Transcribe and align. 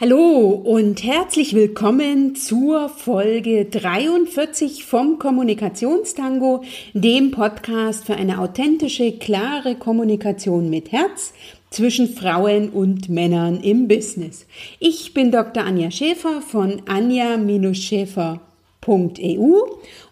Hallo 0.00 0.48
und 0.64 1.04
herzlich 1.04 1.54
willkommen 1.54 2.34
zur 2.34 2.88
Folge 2.88 3.66
43 3.66 4.86
vom 4.86 5.18
Kommunikationstango, 5.18 6.64
dem 6.94 7.32
Podcast 7.32 8.06
für 8.06 8.14
eine 8.14 8.38
authentische, 8.38 9.12
klare 9.18 9.74
Kommunikation 9.74 10.70
mit 10.70 10.90
Herz 10.90 11.34
zwischen 11.68 12.08
Frauen 12.08 12.70
und 12.70 13.10
Männern 13.10 13.60
im 13.60 13.88
Business. 13.88 14.46
Ich 14.78 15.12
bin 15.12 15.30
Dr. 15.32 15.64
Anja 15.64 15.90
Schäfer 15.90 16.40
von 16.40 16.80
anja-schäfer.eu 16.86 18.38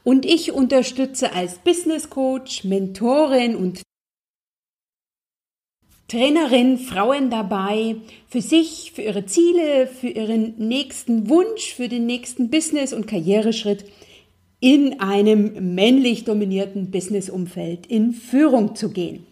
und 0.05 0.27
ich 0.27 0.53
unterstütze 0.53 1.33
als 1.33 1.55
Business 1.61 2.11
Coach, 2.11 2.65
Mentorin 2.65 3.57
und 3.57 3.81
Trainerin 6.09 6.79
Frauen 6.79 7.29
dabei, 7.29 7.97
für 8.29 8.41
sich, 8.41 8.93
für 8.95 9.03
ihre 9.03 9.27
Ziele, 9.27 9.87
für 9.87 10.09
ihren 10.09 10.55
nächsten 10.57 11.29
Wunsch, 11.29 11.75
für 11.75 11.89
den 11.89 12.07
nächsten 12.07 12.49
Business- 12.49 12.95
und 12.95 13.07
Karriereschritt 13.07 13.85
in 14.59 15.01
einem 15.01 15.75
männlich 15.75 16.25
dominierten 16.25 16.91
Businessumfeld 16.91 17.87
in 17.87 18.13
Führung 18.13 18.75
zu 18.75 18.91
gehen. 18.91 19.27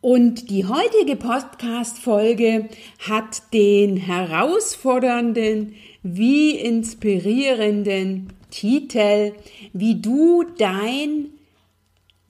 Und 0.00 0.48
die 0.50 0.64
heutige 0.64 1.16
Podcast-Folge 1.16 2.68
hat 3.00 3.52
den 3.52 3.96
herausfordernden 3.96 5.74
wie 6.04 6.52
inspirierenden 6.52 8.32
Titel, 8.50 9.32
wie 9.72 10.00
du 10.00 10.44
dein 10.58 11.30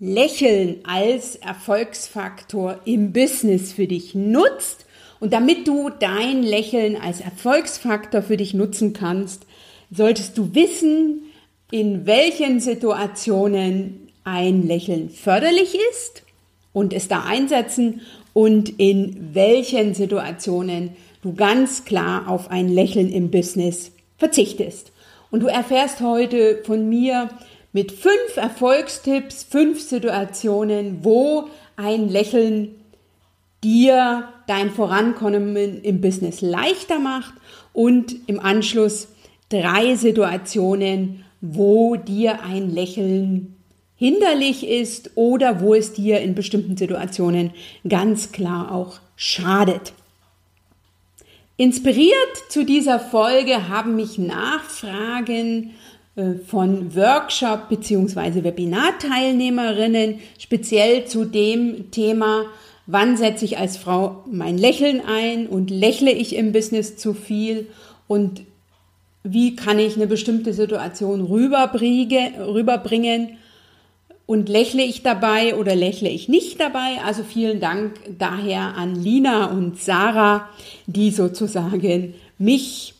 Lächeln 0.05 0.81
als 0.83 1.37
Erfolgsfaktor 1.37 2.81
im 2.85 3.13
Business 3.13 3.73
für 3.73 3.87
dich 3.87 4.17
nutzt. 4.17 4.85
Und 5.21 5.33
damit 5.33 5.69
du 5.69 5.91
dein 5.91 6.43
Lächeln 6.43 6.97
als 6.97 7.21
Erfolgsfaktor 7.21 8.21
für 8.21 8.37
dich 8.37 8.53
nutzen 8.53 8.95
kannst, 8.95 9.47
solltest 9.93 10.37
du 10.37 10.57
wissen, 10.57 11.23
in 11.71 12.05
welchen 12.05 12.59
Situationen 12.59 14.09
ein 14.25 14.67
Lächeln 14.67 15.09
förderlich 15.09 15.79
ist 15.93 16.25
und 16.73 16.93
es 16.93 17.07
da 17.07 17.23
einsetzen 17.23 18.01
und 18.33 18.81
in 18.81 19.31
welchen 19.35 19.95
Situationen 19.95 20.97
du 21.23 21.33
ganz 21.33 21.85
klar 21.85 22.29
auf 22.29 22.51
ein 22.51 22.69
Lächeln 22.69 23.13
im 23.13 23.31
Business 23.31 23.93
verzichtest. 24.19 24.91
Und 25.31 25.45
du 25.45 25.47
erfährst 25.47 26.01
heute 26.01 26.61
von 26.65 26.89
mir, 26.89 27.31
mit 27.73 27.93
fünf 27.93 28.37
Erfolgstipps, 28.37 29.45
fünf 29.45 29.81
Situationen, 29.81 30.99
wo 31.03 31.49
ein 31.77 32.09
Lächeln 32.09 32.75
dir 33.65 34.29
dein 34.47 34.71
Vorankommen 34.71 35.83
im 35.83 36.01
Business 36.01 36.41
leichter 36.41 36.99
macht 36.99 37.35
und 37.73 38.15
im 38.27 38.41
Anschluss 38.41 39.09
drei 39.49 39.95
Situationen, 39.95 41.25
wo 41.41 41.97
dir 41.97 42.43
ein 42.43 42.71
Lächeln 42.71 43.57
hinderlich 43.97 44.67
ist 44.67 45.13
oder 45.15 45.61
wo 45.61 45.75
es 45.75 45.93
dir 45.93 46.21
in 46.21 46.35
bestimmten 46.35 46.77
Situationen 46.77 47.53
ganz 47.89 48.33
klar 48.33 48.73
auch 48.73 48.99
schadet. 49.17 49.93
Inspiriert 51.57 52.37
zu 52.49 52.65
dieser 52.65 52.99
Folge 52.99 53.69
haben 53.69 53.95
mich 53.95 54.19
Nachfragen 54.19 55.71
von 56.47 56.95
Workshop 56.95 57.71
bzw. 57.71 58.45
Webinarteilnehmerinnen 58.45 60.21
speziell 60.39 61.07
zu 61.07 61.25
dem 61.25 61.91
Thema, 61.91 62.45
wann 62.87 63.17
setze 63.17 63.47
ich 63.47 63.59
als 63.59 63.79
Frau 63.79 64.25
mein 64.31 64.59
Lächeln 64.59 65.01
ein 65.07 65.47
und 65.47 65.71
lächle 65.71 66.13
ich 66.13 66.37
im 66.37 66.53
Business 66.53 66.97
zu 66.97 67.15
viel 67.15 67.69
und 68.09 68.43
wie 69.25 69.57
kann 69.57 69.79
ich 69.79 69.97
eine 69.97 70.07
bestimmte 70.07 70.53
Situation 70.53 71.23
rüberbringen 71.23 73.39
und 74.27 74.49
lächle 74.49 74.83
ich 74.83 75.03
dabei 75.03 75.57
oder 75.57 75.75
lächle 75.75 76.11
ich 76.11 76.29
nicht 76.29 76.61
dabei. 76.61 76.99
Also 77.07 77.23
vielen 77.23 77.61
Dank 77.61 77.95
daher 78.19 78.77
an 78.77 78.97
Lina 78.97 79.47
und 79.47 79.81
Sarah, 79.81 80.49
die 80.87 81.11
sozusagen 81.11 82.15
mich 82.39 82.95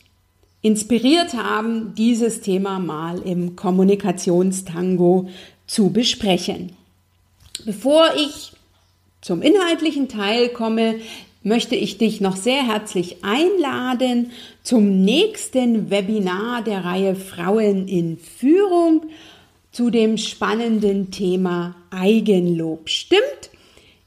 inspiriert 0.63 1.33
haben, 1.33 1.93
dieses 1.95 2.41
Thema 2.41 2.79
mal 2.79 3.19
im 3.19 3.55
Kommunikationstango 3.55 5.29
zu 5.67 5.91
besprechen. 5.91 6.71
Bevor 7.65 8.07
ich 8.15 8.53
zum 9.21 9.41
inhaltlichen 9.41 10.07
Teil 10.07 10.49
komme, 10.49 10.95
möchte 11.43 11.75
ich 11.75 11.97
dich 11.97 12.21
noch 12.21 12.37
sehr 12.37 12.65
herzlich 12.65 13.17
einladen 13.23 14.31
zum 14.63 15.03
nächsten 15.03 15.89
Webinar 15.89 16.63
der 16.63 16.85
Reihe 16.85 17.15
Frauen 17.15 17.87
in 17.87 18.17
Führung 18.17 19.03
zu 19.71 19.89
dem 19.89 20.17
spannenden 20.17 21.11
Thema 21.11 21.75
Eigenlob. 21.89 22.89
Stimmt? 22.89 23.49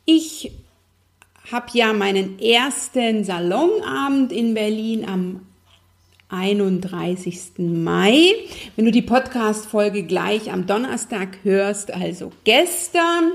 Ich 0.07 0.53
habe 1.51 1.67
ja 1.75 1.93
meinen 1.93 2.39
ersten 2.39 3.25
Salonabend 3.25 4.33
in 4.33 4.55
Berlin 4.55 5.05
am 5.07 5.46
31. 6.29 7.59
Mai. 7.59 8.33
Wenn 8.75 8.85
du 8.85 8.91
die 8.91 9.03
Podcast-Folge 9.03 10.03
gleich 10.03 10.53
am 10.53 10.67
Donnerstag 10.67 11.39
hörst, 11.43 11.93
also 11.95 12.33
gestern, 12.45 13.33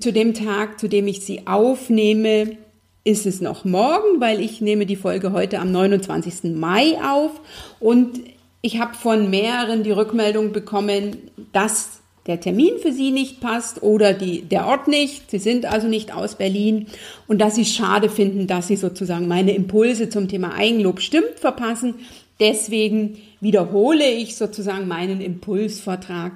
zu 0.00 0.12
dem 0.12 0.34
Tag, 0.34 0.80
zu 0.80 0.88
dem 0.88 1.06
ich 1.06 1.20
sie 1.20 1.46
aufnehme, 1.46 2.56
ist 3.04 3.26
es 3.26 3.40
noch 3.40 3.64
morgen, 3.64 4.20
weil 4.20 4.40
ich 4.40 4.60
nehme 4.60 4.84
die 4.84 4.96
Folge 4.96 5.32
heute 5.32 5.60
am 5.60 5.70
29. 5.70 6.54
Mai 6.54 6.98
auf 7.02 7.40
und 7.78 8.20
ich 8.62 8.80
habe 8.80 8.94
von 8.94 9.30
mehreren 9.30 9.84
die 9.84 9.92
Rückmeldung 9.92 10.52
bekommen, 10.52 11.30
dass 11.52 11.95
der 12.26 12.40
Termin 12.40 12.78
für 12.80 12.92
Sie 12.92 13.10
nicht 13.10 13.40
passt 13.40 13.82
oder 13.82 14.12
die, 14.12 14.42
der 14.42 14.66
Ort 14.66 14.88
nicht. 14.88 15.30
Sie 15.30 15.38
sind 15.38 15.64
also 15.64 15.86
nicht 15.86 16.12
aus 16.12 16.34
Berlin 16.34 16.86
und 17.28 17.40
dass 17.40 17.54
Sie 17.54 17.64
schade 17.64 18.08
finden, 18.08 18.46
dass 18.46 18.68
Sie 18.68 18.76
sozusagen 18.76 19.28
meine 19.28 19.54
Impulse 19.54 20.08
zum 20.08 20.28
Thema 20.28 20.54
Eigenlob 20.54 21.00
stimmt 21.00 21.38
verpassen. 21.38 21.94
Deswegen 22.40 23.18
wiederhole 23.40 24.10
ich 24.10 24.36
sozusagen 24.36 24.88
meinen 24.88 25.20
Impulsvortrag 25.20 26.32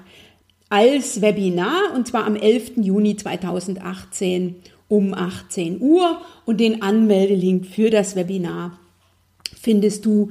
als 0.68 1.20
Webinar 1.20 1.92
und 1.94 2.06
zwar 2.06 2.24
am 2.24 2.36
11. 2.36 2.72
Juni 2.76 3.16
2018 3.16 4.56
um 4.88 5.14
18 5.14 5.80
Uhr 5.80 6.20
und 6.46 6.58
den 6.60 6.82
Anmeldelink 6.82 7.66
für 7.66 7.90
das 7.90 8.16
Webinar 8.16 8.78
findest 9.60 10.06
du 10.06 10.30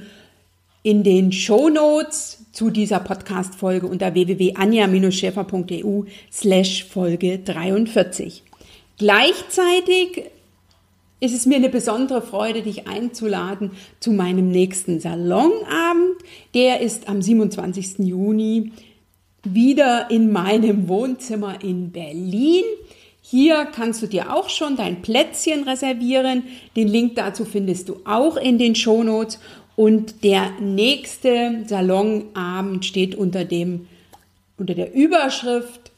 in 0.81 1.03
den 1.03 1.31
Show 1.31 1.69
Notes 1.69 2.38
zu 2.59 2.69
dieser 2.69 2.99
Podcast-Folge 2.99 3.87
unter 3.87 4.13
www.anja-schäfer.eu 4.13 6.03
slash 6.29 6.83
Folge 6.83 7.39
43. 7.39 8.43
Gleichzeitig 8.97 10.25
ist 11.21 11.33
es 11.33 11.45
mir 11.45 11.55
eine 11.55 11.69
besondere 11.69 12.21
Freude, 12.21 12.61
dich 12.61 12.85
einzuladen 12.85 13.71
zu 14.01 14.11
meinem 14.11 14.51
nächsten 14.51 14.99
Salonabend. 14.99 16.17
Der 16.53 16.81
ist 16.81 17.07
am 17.07 17.21
27. 17.21 17.99
Juni 17.99 18.73
wieder 19.45 20.11
in 20.11 20.29
meinem 20.33 20.89
Wohnzimmer 20.89 21.63
in 21.63 21.93
Berlin. 21.93 22.65
Hier 23.21 23.69
kannst 23.73 24.01
du 24.01 24.07
dir 24.07 24.35
auch 24.35 24.49
schon 24.49 24.75
dein 24.75 25.01
Plätzchen 25.01 25.63
reservieren. 25.63 26.43
Den 26.75 26.89
Link 26.89 27.15
dazu 27.15 27.45
findest 27.45 27.87
du 27.87 28.01
auch 28.03 28.35
in 28.35 28.57
den 28.57 28.75
Shownotes. 28.75 29.39
Und 29.79 30.25
der 30.25 30.51
nächste 30.59 31.63
Salonabend 31.65 32.83
steht 32.83 33.15
unter 33.15 33.45
dem, 33.45 33.87
unter 34.57 34.73
der 34.73 34.93
Überschrift 34.93 35.93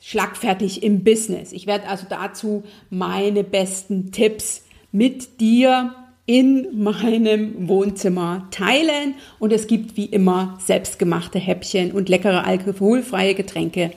Schlagfertig 0.00 0.82
im 0.82 1.04
Business. 1.04 1.52
Ich 1.52 1.66
werde 1.66 1.88
also 1.88 2.06
dazu 2.08 2.64
meine 2.88 3.44
besten 3.44 4.12
Tipps 4.12 4.64
mit 4.92 5.42
dir 5.42 5.94
in 6.24 6.82
meinem 6.82 7.68
Wohnzimmer 7.68 8.48
teilen 8.50 9.14
und 9.38 9.52
es 9.52 9.66
gibt 9.66 9.98
wie 9.98 10.06
immer 10.06 10.58
selbstgemachte 10.64 11.38
Häppchen 11.38 11.92
und 11.92 12.08
leckere 12.08 12.46
alkoholfreie 12.46 13.34
Getränke 13.34 13.90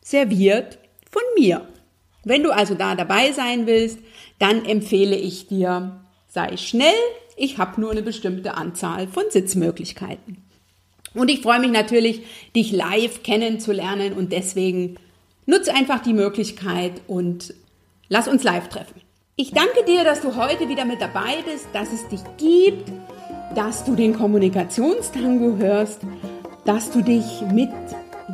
serviert 0.00 0.78
von 1.10 1.22
mir. 1.36 1.68
Wenn 2.24 2.42
du 2.42 2.50
also 2.50 2.76
da 2.76 2.94
dabei 2.94 3.32
sein 3.32 3.66
willst, 3.66 3.98
dann 4.38 4.64
empfehle 4.64 5.16
ich 5.16 5.48
dir, 5.48 6.00
sei 6.28 6.56
schnell, 6.56 6.94
ich 7.36 7.58
habe 7.58 7.80
nur 7.80 7.90
eine 7.90 8.02
bestimmte 8.02 8.54
Anzahl 8.54 9.06
von 9.08 9.24
Sitzmöglichkeiten. 9.30 10.38
Und 11.14 11.30
ich 11.30 11.42
freue 11.42 11.60
mich 11.60 11.70
natürlich, 11.70 12.22
dich 12.56 12.72
live 12.72 13.22
kennenzulernen 13.22 14.14
und 14.14 14.32
deswegen 14.32 14.96
nutze 15.46 15.74
einfach 15.74 16.00
die 16.00 16.14
Möglichkeit 16.14 17.02
und 17.06 17.54
lass 18.08 18.28
uns 18.28 18.42
live 18.42 18.68
treffen. 18.68 19.02
Ich 19.36 19.50
danke 19.50 19.84
dir, 19.86 20.04
dass 20.04 20.20
du 20.20 20.36
heute 20.36 20.68
wieder 20.68 20.84
mit 20.84 21.00
dabei 21.00 21.42
bist, 21.44 21.66
dass 21.72 21.92
es 21.92 22.06
dich 22.08 22.20
gibt, 22.38 22.90
dass 23.54 23.84
du 23.84 23.94
den 23.94 24.14
Kommunikationstango 24.14 25.56
hörst, 25.58 26.00
dass 26.64 26.90
du 26.90 27.02
dich 27.02 27.24
mit 27.52 27.70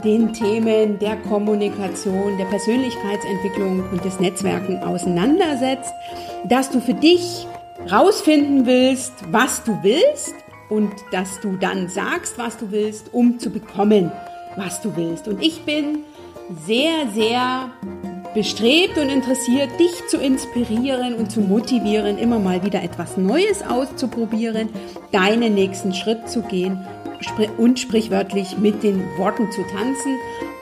den 0.05 0.33
Themen 0.33 0.99
der 0.99 1.17
Kommunikation, 1.17 2.37
der 2.37 2.45
Persönlichkeitsentwicklung 2.45 3.89
und 3.91 4.05
des 4.05 4.21
Netzwerken 4.21 4.79
auseinandersetzt, 4.79 5.93
dass 6.49 6.71
du 6.71 6.81
für 6.81 6.95
dich 6.95 7.47
rausfinden 7.91 8.67
willst, 8.67 9.13
was 9.31 9.63
du 9.65 9.79
willst 9.83 10.35
und 10.69 10.93
dass 11.13 11.41
du 11.41 11.57
dann 11.57 11.89
sagst, 11.89 12.39
was 12.39 12.57
du 12.59 12.71
willst, 12.71 13.13
um 13.13 13.39
zu 13.39 13.51
bekommen, 13.51 14.13
was 14.57 14.81
du 14.81 14.97
willst. 14.97 15.29
Und 15.29 15.43
ich 15.43 15.63
bin 15.65 16.01
sehr, 16.67 17.07
sehr 17.15 17.71
bestrebt 18.35 18.99
und 18.99 19.09
interessiert, 19.09 19.71
dich 19.79 20.07
zu 20.09 20.19
inspirieren 20.19 21.15
und 21.15 21.31
zu 21.31 21.41
motivieren, 21.41 22.19
immer 22.19 22.39
mal 22.39 22.63
wieder 22.65 22.83
etwas 22.83 23.17
Neues 23.17 23.63
auszuprobieren, 23.63 24.69
deinen 25.13 25.55
nächsten 25.55 25.95
Schritt 25.95 26.29
zu 26.29 26.43
gehen 26.43 26.87
und 27.57 27.81
sprichwörtlich 27.81 28.59
mit 28.59 28.83
den 28.83 29.03
Worten 29.17 29.51
zu 29.51 29.63
tanzen. 29.63 30.17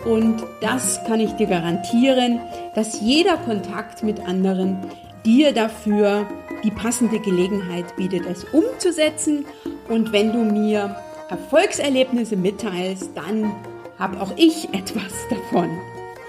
Und 0.05 0.45
das 0.61 1.05
kann 1.05 1.21
ich 1.21 1.33
dir 1.33 1.49
garantieren, 1.49 2.41
dass 2.75 3.01
jeder 3.01 3.37
Kontakt 3.39 4.03
mit 4.03 4.21
anderen 4.21 4.79
dir 5.27 5.53
dafür 5.53 6.27
die 6.65 6.71
passende 6.71 7.19
Gelegenheit 7.19 7.97
bietet, 7.97 8.25
es 8.27 8.45
umzusetzen. 8.45 9.45
Und 9.89 10.13
wenn 10.13 10.33
du 10.33 10.39
mir 10.39 10.97
Erfolgserlebnisse 11.29 12.37
mitteilst, 12.37 13.11
dann 13.15 13.53
habe 13.99 14.21
auch 14.21 14.33
ich 14.37 14.69
etwas 14.73 15.13
davon. 15.29 15.69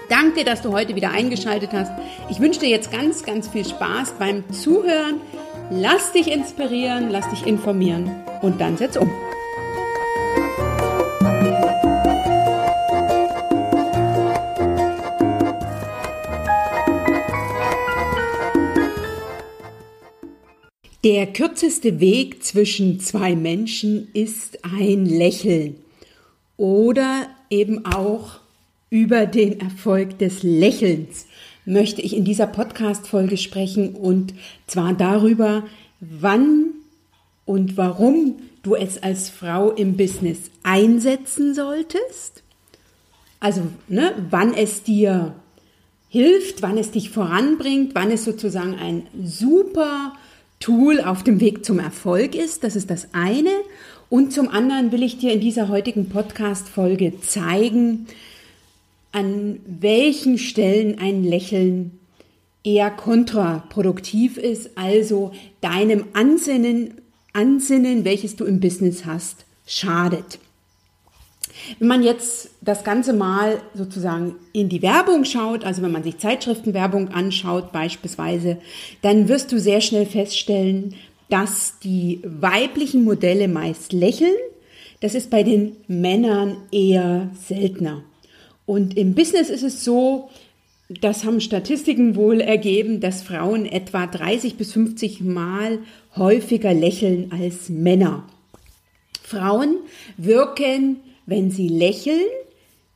Danke, 0.08 0.44
dass 0.44 0.62
du 0.62 0.72
heute 0.72 0.96
wieder 0.96 1.10
eingeschaltet 1.10 1.70
hast. 1.72 1.92
Ich 2.30 2.40
wünsche 2.40 2.60
dir 2.60 2.68
jetzt 2.70 2.90
ganz, 2.90 3.24
ganz 3.24 3.48
viel 3.48 3.64
Spaß 3.64 4.14
beim 4.18 4.50
Zuhören. 4.52 5.20
Lass 5.70 6.12
dich 6.12 6.32
inspirieren, 6.32 7.10
lass 7.10 7.28
dich 7.28 7.46
informieren 7.46 8.10
und 8.40 8.60
dann 8.60 8.78
setz 8.78 8.96
um. 8.96 9.10
Der 21.08 21.26
kürzeste 21.26 22.00
Weg 22.00 22.44
zwischen 22.44 23.00
zwei 23.00 23.34
Menschen 23.34 24.08
ist 24.12 24.62
ein 24.62 25.06
Lächeln 25.06 25.76
oder 26.58 27.28
eben 27.48 27.86
auch 27.86 28.40
über 28.90 29.24
den 29.24 29.58
Erfolg 29.58 30.18
des 30.18 30.42
Lächelns 30.42 31.24
möchte 31.64 32.02
ich 32.02 32.14
in 32.14 32.26
dieser 32.26 32.46
Podcast-Folge 32.46 33.38
sprechen 33.38 33.94
und 33.94 34.34
zwar 34.66 34.92
darüber, 34.92 35.64
wann 36.00 36.74
und 37.46 37.78
warum 37.78 38.40
du 38.62 38.74
es 38.74 39.02
als 39.02 39.30
Frau 39.30 39.70
im 39.70 39.96
Business 39.96 40.50
einsetzen 40.62 41.54
solltest. 41.54 42.42
Also, 43.40 43.62
ne, 43.88 44.14
wann 44.28 44.52
es 44.52 44.82
dir 44.82 45.34
hilft, 46.10 46.60
wann 46.60 46.76
es 46.76 46.90
dich 46.90 47.08
voranbringt, 47.08 47.94
wann 47.94 48.10
es 48.10 48.26
sozusagen 48.26 48.74
ein 48.74 49.06
super 49.24 50.12
Tool 50.60 51.00
auf 51.00 51.22
dem 51.22 51.40
Weg 51.40 51.64
zum 51.64 51.78
Erfolg 51.78 52.34
ist. 52.34 52.64
Das 52.64 52.76
ist 52.76 52.90
das 52.90 53.08
eine. 53.12 53.50
Und 54.10 54.32
zum 54.32 54.48
anderen 54.48 54.92
will 54.92 55.02
ich 55.02 55.18
dir 55.18 55.32
in 55.32 55.40
dieser 55.40 55.68
heutigen 55.68 56.08
Podcast-Folge 56.08 57.20
zeigen, 57.20 58.06
an 59.12 59.60
welchen 59.66 60.38
Stellen 60.38 60.98
ein 60.98 61.24
Lächeln 61.24 61.98
eher 62.64 62.90
kontraproduktiv 62.90 64.36
ist, 64.36 64.76
also 64.76 65.32
deinem 65.60 66.04
Ansinnen, 66.12 66.94
Ansinnen, 67.32 68.04
welches 68.04 68.36
du 68.36 68.44
im 68.44 68.60
Business 68.60 69.04
hast, 69.04 69.44
schadet. 69.66 70.38
Wenn 71.78 71.88
man 71.88 72.02
jetzt 72.02 72.50
das 72.60 72.84
Ganze 72.84 73.12
mal 73.12 73.60
sozusagen 73.74 74.36
in 74.52 74.68
die 74.68 74.82
Werbung 74.82 75.24
schaut, 75.24 75.64
also 75.64 75.82
wenn 75.82 75.92
man 75.92 76.04
sich 76.04 76.18
Zeitschriftenwerbung 76.18 77.08
anschaut 77.08 77.72
beispielsweise, 77.72 78.58
dann 79.02 79.28
wirst 79.28 79.52
du 79.52 79.58
sehr 79.58 79.80
schnell 79.80 80.06
feststellen, 80.06 80.94
dass 81.28 81.78
die 81.82 82.20
weiblichen 82.24 83.04
Modelle 83.04 83.48
meist 83.48 83.92
lächeln. 83.92 84.36
Das 85.00 85.14
ist 85.14 85.30
bei 85.30 85.42
den 85.42 85.76
Männern 85.86 86.56
eher 86.72 87.30
seltener. 87.46 88.02
Und 88.66 88.96
im 88.96 89.14
Business 89.14 89.50
ist 89.50 89.62
es 89.62 89.84
so, 89.84 90.28
das 90.88 91.24
haben 91.24 91.40
Statistiken 91.40 92.16
wohl 92.16 92.40
ergeben, 92.40 93.00
dass 93.00 93.22
Frauen 93.22 93.66
etwa 93.66 94.06
30 94.06 94.56
bis 94.56 94.72
50 94.72 95.20
Mal 95.20 95.80
häufiger 96.16 96.72
lächeln 96.72 97.30
als 97.30 97.68
Männer. 97.68 98.24
Frauen 99.22 99.76
wirken, 100.16 100.96
wenn 101.28 101.50
sie 101.50 101.68
lächeln, 101.68 102.24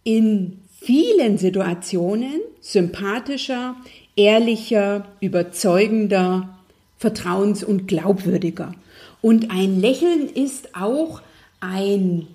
in 0.05 0.59
vielen 0.81 1.37
Situationen 1.37 2.41
sympathischer, 2.61 3.77
ehrlicher, 4.17 5.07
überzeugender, 5.21 6.59
vertrauens- 6.99 7.63
und 7.63 7.87
glaubwürdiger. 7.87 8.73
Und 9.21 9.51
ein 9.51 9.81
Lächeln 9.81 10.29
ist 10.29 10.75
auch 10.75 11.21
ein 11.61 12.27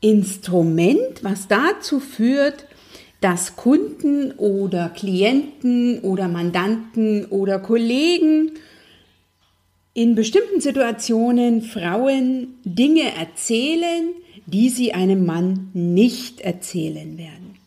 Instrument, 0.00 1.22
was 1.22 1.48
dazu 1.48 2.00
führt, 2.00 2.66
dass 3.22 3.56
Kunden 3.56 4.32
oder 4.32 4.90
Klienten 4.90 6.00
oder 6.00 6.28
Mandanten 6.28 7.24
oder 7.24 7.58
Kollegen 7.58 8.52
in 9.94 10.14
bestimmten 10.14 10.60
Situationen 10.60 11.62
Frauen 11.62 12.58
Dinge 12.64 13.16
erzählen, 13.18 14.10
die 14.46 14.70
sie 14.70 14.92
einem 14.92 15.26
Mann 15.26 15.70
nicht 15.74 16.40
erzählen 16.40 17.18
werden. 17.18 17.58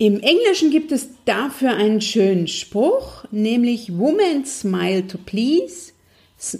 Im 0.00 0.20
Englischen 0.20 0.70
gibt 0.70 0.92
es 0.92 1.08
dafür 1.24 1.74
einen 1.74 2.00
schönen 2.00 2.46
Spruch, 2.46 3.24
nämlich 3.32 3.96
Women 3.96 4.44
smile 4.44 5.06
to 5.06 5.18
please, 5.18 5.92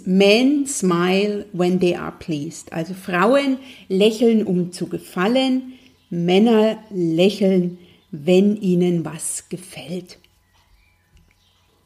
men 0.05 0.67
smile 0.67 1.45
when 1.53 1.79
they 1.79 1.95
are 1.95 2.13
pleased. 2.19 2.73
Also 2.73 2.93
Frauen 2.93 3.57
lächeln, 3.87 4.45
um 4.45 4.73
zu 4.73 4.87
gefallen, 4.87 5.73
Männer 6.09 6.83
lächeln, 6.89 7.77
wenn 8.11 8.57
ihnen 8.57 9.05
was 9.05 9.47
gefällt. 9.47 10.17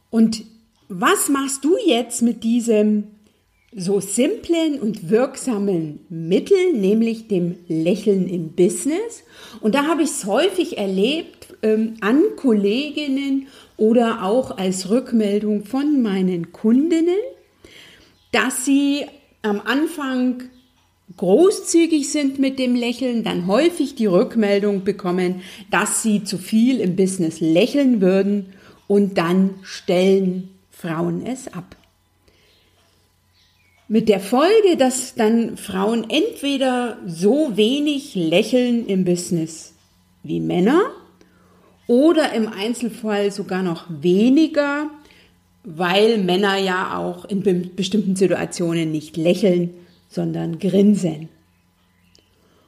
Und 0.10 0.44
was 0.90 1.30
machst 1.30 1.64
du 1.64 1.76
jetzt 1.86 2.22
mit 2.22 2.44
diesem 2.44 3.06
so 3.76 4.00
simplen 4.00 4.80
und 4.80 5.10
wirksamen 5.10 6.00
Mittel, 6.10 6.74
nämlich 6.74 7.28
dem 7.28 7.56
Lächeln 7.68 8.28
im 8.28 8.54
Business? 8.54 9.24
Und 9.62 9.76
da 9.76 9.86
habe 9.88 10.04
ich 10.04 10.10
es 10.10 10.26
häufig 10.26 10.78
erlebt 10.78 11.56
ähm, 11.62 11.96
an 12.02 12.22
Kolleginnen 12.36 13.48
oder 13.78 14.24
auch 14.24 14.58
als 14.58 14.90
Rückmeldung 14.90 15.66
von 15.66 16.02
meinen 16.02 16.52
Kundinnen, 16.52 17.18
dass 18.32 18.66
sie 18.66 19.06
am 19.42 19.62
Anfang 19.62 20.44
großzügig 21.18 22.10
sind 22.10 22.40
mit 22.40 22.60
dem 22.60 22.76
Lächeln, 22.76 23.24
dann 23.24 23.48
häufig 23.48 23.96
die 23.96 24.06
Rückmeldung 24.06 24.84
bekommen, 24.84 25.42
dass 25.70 26.02
sie 26.02 26.24
zu 26.24 26.38
viel 26.38 26.80
im 26.80 26.96
Business 26.96 27.40
lächeln 27.40 28.02
würden 28.02 28.54
und 28.88 29.18
dann 29.18 29.56
stellen 29.64 30.50
Frauen 30.72 31.26
es 31.26 31.48
ab. 31.54 31.76
Mit 33.94 34.10
der 34.10 34.20
Folge, 34.20 34.76
dass 34.76 35.14
dann 35.14 35.56
Frauen 35.56 36.10
entweder 36.10 36.98
so 37.06 37.56
wenig 37.58 38.16
lächeln 38.16 38.88
im 38.88 39.06
Business 39.06 39.76
wie 40.24 40.40
Männer 40.40 40.82
oder 41.86 42.34
im 42.34 42.48
Einzelfall 42.48 43.32
sogar 43.32 43.62
noch 43.62 43.86
weniger, 43.88 44.90
weil 45.64 46.18
Männer 46.18 46.58
ja 46.58 46.98
auch 46.98 47.26
in 47.26 47.44
bestimmten 47.76 48.16
Situationen 48.16 48.92
nicht 48.92 49.16
lächeln 49.16 49.76
sondern 50.10 50.58
grinsen. 50.58 51.30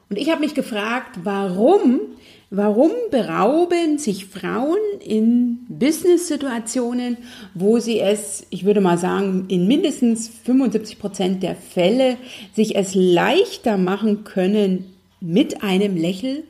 Und 0.08 0.18
ich 0.18 0.30
habe 0.30 0.42
mich 0.42 0.54
gefragt, 0.54 1.18
warum, 1.24 2.02
warum 2.50 2.92
berauben 3.10 3.98
sich 3.98 4.26
Frauen 4.26 4.78
in 5.00 5.66
Business-Situationen, 5.68 7.18
wo 7.54 7.78
sie 7.78 8.00
es, 8.00 8.46
ich 8.50 8.64
würde 8.64 8.80
mal 8.80 8.98
sagen, 8.98 9.46
in 9.48 9.66
mindestens 9.66 10.28
75 10.44 10.98
Prozent 10.98 11.42
der 11.42 11.56
Fälle 11.56 12.16
sich 12.54 12.76
es 12.76 12.94
leichter 12.94 13.76
machen 13.76 14.24
können 14.24 14.92
mit 15.20 15.62
einem 15.62 15.96
Lächeln? 15.96 16.44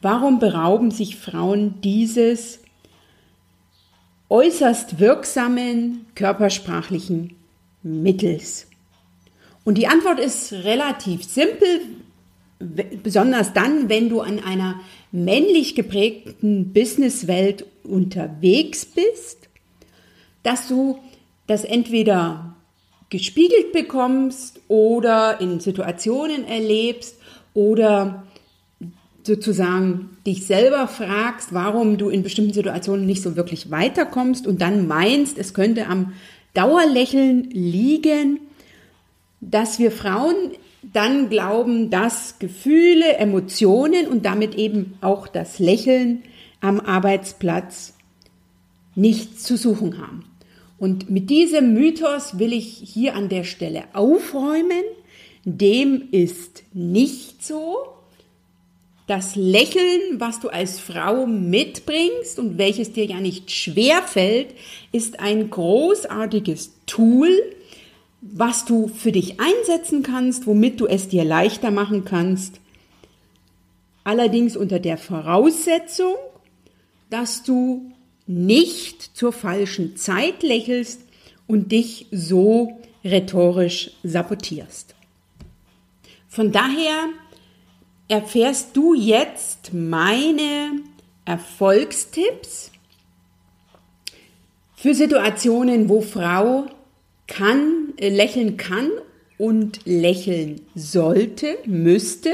Warum 0.00 0.38
berauben 0.38 0.90
sich 0.90 1.16
Frauen 1.16 1.80
dieses 1.82 2.60
äußerst 4.30 5.00
wirksamen 5.00 6.06
körpersprachlichen 6.14 7.34
Mittels? 7.82 8.66
Und 9.64 9.76
die 9.76 9.88
Antwort 9.88 10.20
ist 10.20 10.52
relativ 10.52 11.24
simpel, 11.24 11.80
besonders 12.58 13.52
dann, 13.52 13.88
wenn 13.88 14.08
du 14.08 14.20
an 14.20 14.40
einer 14.40 14.80
männlich 15.12 15.74
geprägten 15.74 16.72
Businesswelt 16.72 17.64
unterwegs 17.84 18.84
bist, 18.84 19.48
dass 20.42 20.68
du 20.68 20.98
das 21.46 21.64
entweder 21.64 22.56
gespiegelt 23.10 23.72
bekommst 23.72 24.60
oder 24.68 25.40
in 25.40 25.60
Situationen 25.60 26.46
erlebst 26.46 27.16
oder 27.54 28.24
sozusagen 29.22 30.16
dich 30.26 30.46
selber 30.46 30.88
fragst, 30.88 31.52
warum 31.52 31.96
du 31.96 32.08
in 32.08 32.22
bestimmten 32.22 32.52
Situationen 32.52 33.06
nicht 33.06 33.22
so 33.22 33.36
wirklich 33.36 33.70
weiterkommst 33.70 34.46
und 34.46 34.60
dann 34.60 34.86
meinst, 34.86 35.38
es 35.38 35.54
könnte 35.54 35.86
am 35.86 36.12
Dauerlächeln 36.54 37.50
liegen, 37.50 38.40
dass 39.40 39.78
wir 39.78 39.92
Frauen 39.92 40.52
dann 40.82 41.28
glauben, 41.28 41.90
dass 41.90 42.38
Gefühle, 42.38 43.16
Emotionen 43.16 44.06
und 44.06 44.24
damit 44.24 44.54
eben 44.54 44.94
auch 45.00 45.26
das 45.26 45.58
Lächeln 45.58 46.22
am 46.60 46.80
Arbeitsplatz 46.80 47.94
nichts 48.94 49.44
zu 49.44 49.56
suchen 49.56 49.98
haben. 49.98 50.24
Und 50.78 51.10
mit 51.10 51.30
diesem 51.30 51.74
Mythos 51.74 52.38
will 52.38 52.52
ich 52.52 52.66
hier 52.66 53.14
an 53.14 53.28
der 53.28 53.44
Stelle 53.44 53.84
aufräumen. 53.94 54.84
Dem 55.44 56.08
ist 56.12 56.62
nicht 56.72 57.44
so. 57.44 57.76
Das 59.08 59.36
Lächeln, 59.36 60.18
was 60.20 60.38
du 60.38 60.50
als 60.50 60.78
Frau 60.78 61.26
mitbringst 61.26 62.38
und 62.38 62.58
welches 62.58 62.92
dir 62.92 63.06
ja 63.06 63.20
nicht 63.20 63.50
schwer 63.50 64.02
fällt, 64.02 64.48
ist 64.92 65.18
ein 65.18 65.48
großartiges 65.48 66.74
Tool, 66.86 67.30
was 68.32 68.64
du 68.64 68.88
für 68.88 69.12
dich 69.12 69.40
einsetzen 69.40 70.02
kannst, 70.02 70.46
womit 70.46 70.80
du 70.80 70.86
es 70.86 71.08
dir 71.08 71.24
leichter 71.24 71.70
machen 71.70 72.04
kannst. 72.04 72.60
Allerdings 74.04 74.56
unter 74.56 74.78
der 74.78 74.98
Voraussetzung, 74.98 76.14
dass 77.10 77.42
du 77.42 77.92
nicht 78.26 79.16
zur 79.16 79.32
falschen 79.32 79.96
Zeit 79.96 80.42
lächelst 80.42 81.00
und 81.46 81.72
dich 81.72 82.06
so 82.10 82.78
rhetorisch 83.04 83.90
sabotierst. 84.02 84.94
Von 86.28 86.52
daher 86.52 87.08
erfährst 88.08 88.76
du 88.76 88.94
jetzt 88.94 89.72
meine 89.72 90.82
Erfolgstipps 91.24 92.70
für 94.76 94.94
Situationen, 94.94 95.88
wo 95.88 96.00
Frau 96.00 96.66
kann, 97.28 97.94
äh, 97.98 98.08
lächeln 98.08 98.56
kann 98.56 98.90
und 99.38 99.80
lächeln 99.84 100.62
sollte, 100.74 101.58
müsste, 101.64 102.32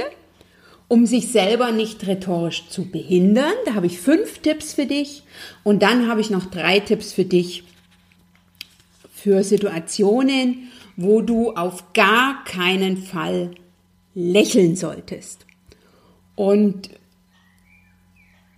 um 0.89 1.07
sich 1.07 1.29
selber 1.29 1.73
nicht 1.73 2.07
rhetorisch 2.07 2.69
zu 2.69 2.91
behindern. 2.91 3.53
Da 3.67 3.75
habe 3.75 3.87
ich 3.87 4.01
fünf 4.01 4.39
Tipps 4.39 4.73
für 4.73 4.87
dich 4.87 5.23
und 5.63 5.83
dann 5.83 6.09
habe 6.09 6.23
ich 6.23 6.31
noch 6.31 6.47
drei 6.47 6.81
Tipps 6.81 7.13
für 7.13 7.25
dich 7.25 7.65
für 9.13 9.43
Situationen, 9.43 10.71
wo 10.97 11.21
du 11.21 11.53
auf 11.53 11.93
gar 11.93 12.45
keinen 12.45 12.97
Fall 12.97 13.51
lächeln 14.15 14.77
solltest. 14.77 15.45
Und 16.37 16.91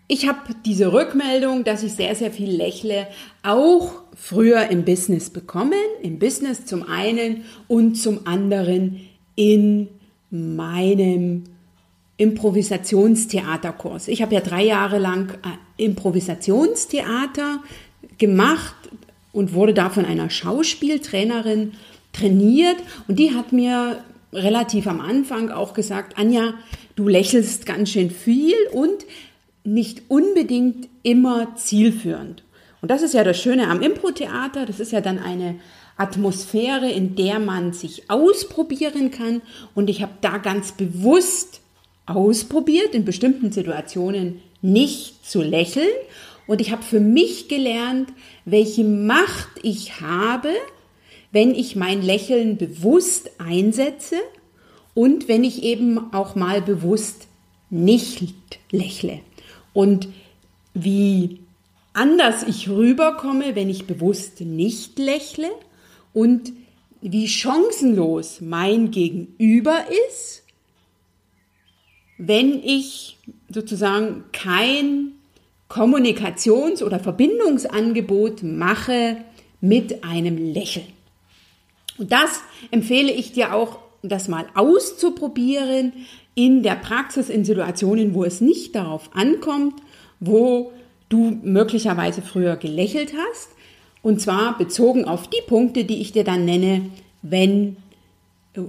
ich 0.09 0.29
habe 0.29 0.39
diese 0.65 0.93
Rückmeldung, 0.93 1.65
dass 1.65 1.83
ich 1.83 1.95
sehr, 1.95 2.15
sehr 2.15 2.31
viel 2.31 2.51
lächle, 2.51 3.09
auch 3.43 4.03
früher 4.15 4.69
im 4.69 4.85
Business 4.85 5.31
bekommen. 5.31 5.75
Im 6.03 6.19
Business 6.19 6.65
zum 6.65 6.85
einen 6.89 7.45
und 7.67 7.97
zum 7.97 8.27
anderen 8.27 9.01
in 9.35 9.89
meinem 10.31 11.45
Improvisationstheaterkurs. 12.19 14.09
Ich 14.09 14.23
habe 14.23 14.35
ja 14.35 14.41
drei 14.41 14.65
Jahre 14.65 14.99
lang 14.99 15.33
äh, 15.43 15.85
Improvisationstheater 15.85 17.63
gemacht 18.17 18.75
und 19.33 19.53
wurde 19.53 19.75
da 19.75 19.91
von 19.91 20.05
einer 20.05 20.31
Schauspieltrainerin 20.31 21.73
trainiert 22.13 22.77
und 23.07 23.19
die 23.19 23.35
hat 23.35 23.53
mir 23.53 24.03
relativ 24.33 24.87
am 24.87 25.01
Anfang 25.01 25.51
auch 25.51 25.75
gesagt, 25.75 26.17
Anja, 26.19 26.55
du 26.95 27.09
lächelst 27.09 27.67
ganz 27.67 27.91
schön 27.91 28.11
viel 28.11 28.57
und 28.73 29.05
nicht 29.67 30.03
unbedingt 30.09 30.89
immer 31.03 31.55
zielführend. 31.57 32.43
Und 32.83 32.91
das 32.91 33.03
ist 33.03 33.15
ja 33.15 33.25
das 33.25 33.41
Schöne 33.41 33.69
am 33.69 33.83
Impro-Theater. 33.83 34.67
Das 34.67 34.81
ist 34.81 34.93
ja 34.93 35.01
dann 35.01 35.19
eine 35.19 35.57
Atmosphäre, 35.97 36.91
in 36.91 37.17
der 37.17 37.39
man 37.39 37.73
sich 37.73 38.11
ausprobieren 38.11 39.11
kann. 39.11 39.43
Und 39.75 39.91
ich 39.91 40.03
habe 40.03 40.13
da 40.21 40.39
ganz 40.39 40.73
bewusst 40.73 41.61
ausprobiert, 42.07 42.95
in 42.95 43.05
bestimmten 43.05 43.51
Situationen 43.51 44.41
nicht 44.63 45.27
zu 45.27 45.43
lächeln. 45.43 45.89
Und 46.47 46.61
ich 46.61 46.71
habe 46.71 46.83
für 46.83 47.01
mich 47.01 47.49
gelernt, 47.49 48.11
welche 48.45 48.85
Macht 48.85 49.49
ich 49.63 50.01
habe, 50.01 50.51
wenn 51.33 51.55
ich 51.55 51.75
mein 51.77 52.03
Lächeln 52.03 52.57
bewusst 52.57 53.31
einsetze 53.39 54.17
und 54.95 55.29
wenn 55.29 55.45
ich 55.45 55.63
eben 55.65 56.15
auch 56.15 56.37
mal 56.37 56.63
bewusst 56.63 57.27
nicht 57.69 58.23
lächle 58.71 59.21
und 59.77 60.09
wie 60.73 61.41
anders 61.93 62.43
ich 62.43 62.71
rüberkomme, 62.71 63.55
wenn 63.55 63.69
ich 63.69 63.87
bewusst 63.87 64.41
nicht 64.41 64.99
lächle 64.99 65.51
und 66.15 66.55
wie 67.03 67.29
chancenlos 67.29 68.41
mein 68.41 68.91
Gegenüber 68.91 69.85
ist, 70.09 70.45
wenn 72.17 72.63
ich 72.65 73.19
sozusagen 73.51 74.25
kein 74.33 75.13
Kommunikations- 75.69 76.83
oder 76.83 76.99
Verbindungsangebot 76.99 78.43
mache 78.45 79.19
mit 79.61 80.05
einem 80.05 80.39
Lächeln. 80.55 80.87
Und 81.99 82.13
das 82.13 82.31
empfehle 82.71 83.13
ich 83.13 83.33
dir 83.33 83.53
auch, 83.53 83.79
das 84.03 84.29
mal 84.29 84.47
auszuprobieren 84.55 85.93
in 86.37 86.63
der 86.63 86.77
Praxis 86.77 87.29
in 87.29 87.45
Situationen, 87.45 88.15
wo 88.15 88.23
es 88.23 88.41
nicht 88.41 88.77
darauf 88.77 89.11
ankommt, 89.17 89.75
wo 90.21 90.71
du 91.09 91.39
möglicherweise 91.43 92.23
früher 92.23 92.57
gelächelt 92.57 93.15
hast. 93.15 93.49
Und 94.03 94.21
zwar 94.21 94.57
bezogen 94.57 95.07
auf 95.07 95.29
die 95.29 95.43
Punkte, 95.49 95.85
die 95.85 96.01
ich 96.01 96.13
dir 96.13 96.23
dann 96.23 96.45
nenne, 96.45 96.83
wenn 97.23 97.79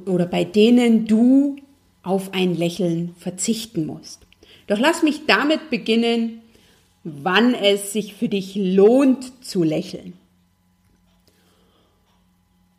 oder 0.06 0.26
bei 0.26 0.44
denen 0.44 1.06
du 1.06 1.58
auf 2.04 2.34
ein 2.34 2.56
Lächeln 2.56 3.14
verzichten 3.20 3.86
musst. 3.86 4.22
Doch 4.68 4.80
lass 4.80 5.04
mich 5.04 5.26
damit 5.28 5.70
beginnen, 5.70 6.42
wann 7.04 7.54
es 7.54 7.94
sich 7.94 8.16
für 8.16 8.30
dich 8.30 8.56
lohnt 8.56 9.46
zu 9.46 9.64
lächeln. 9.64 10.14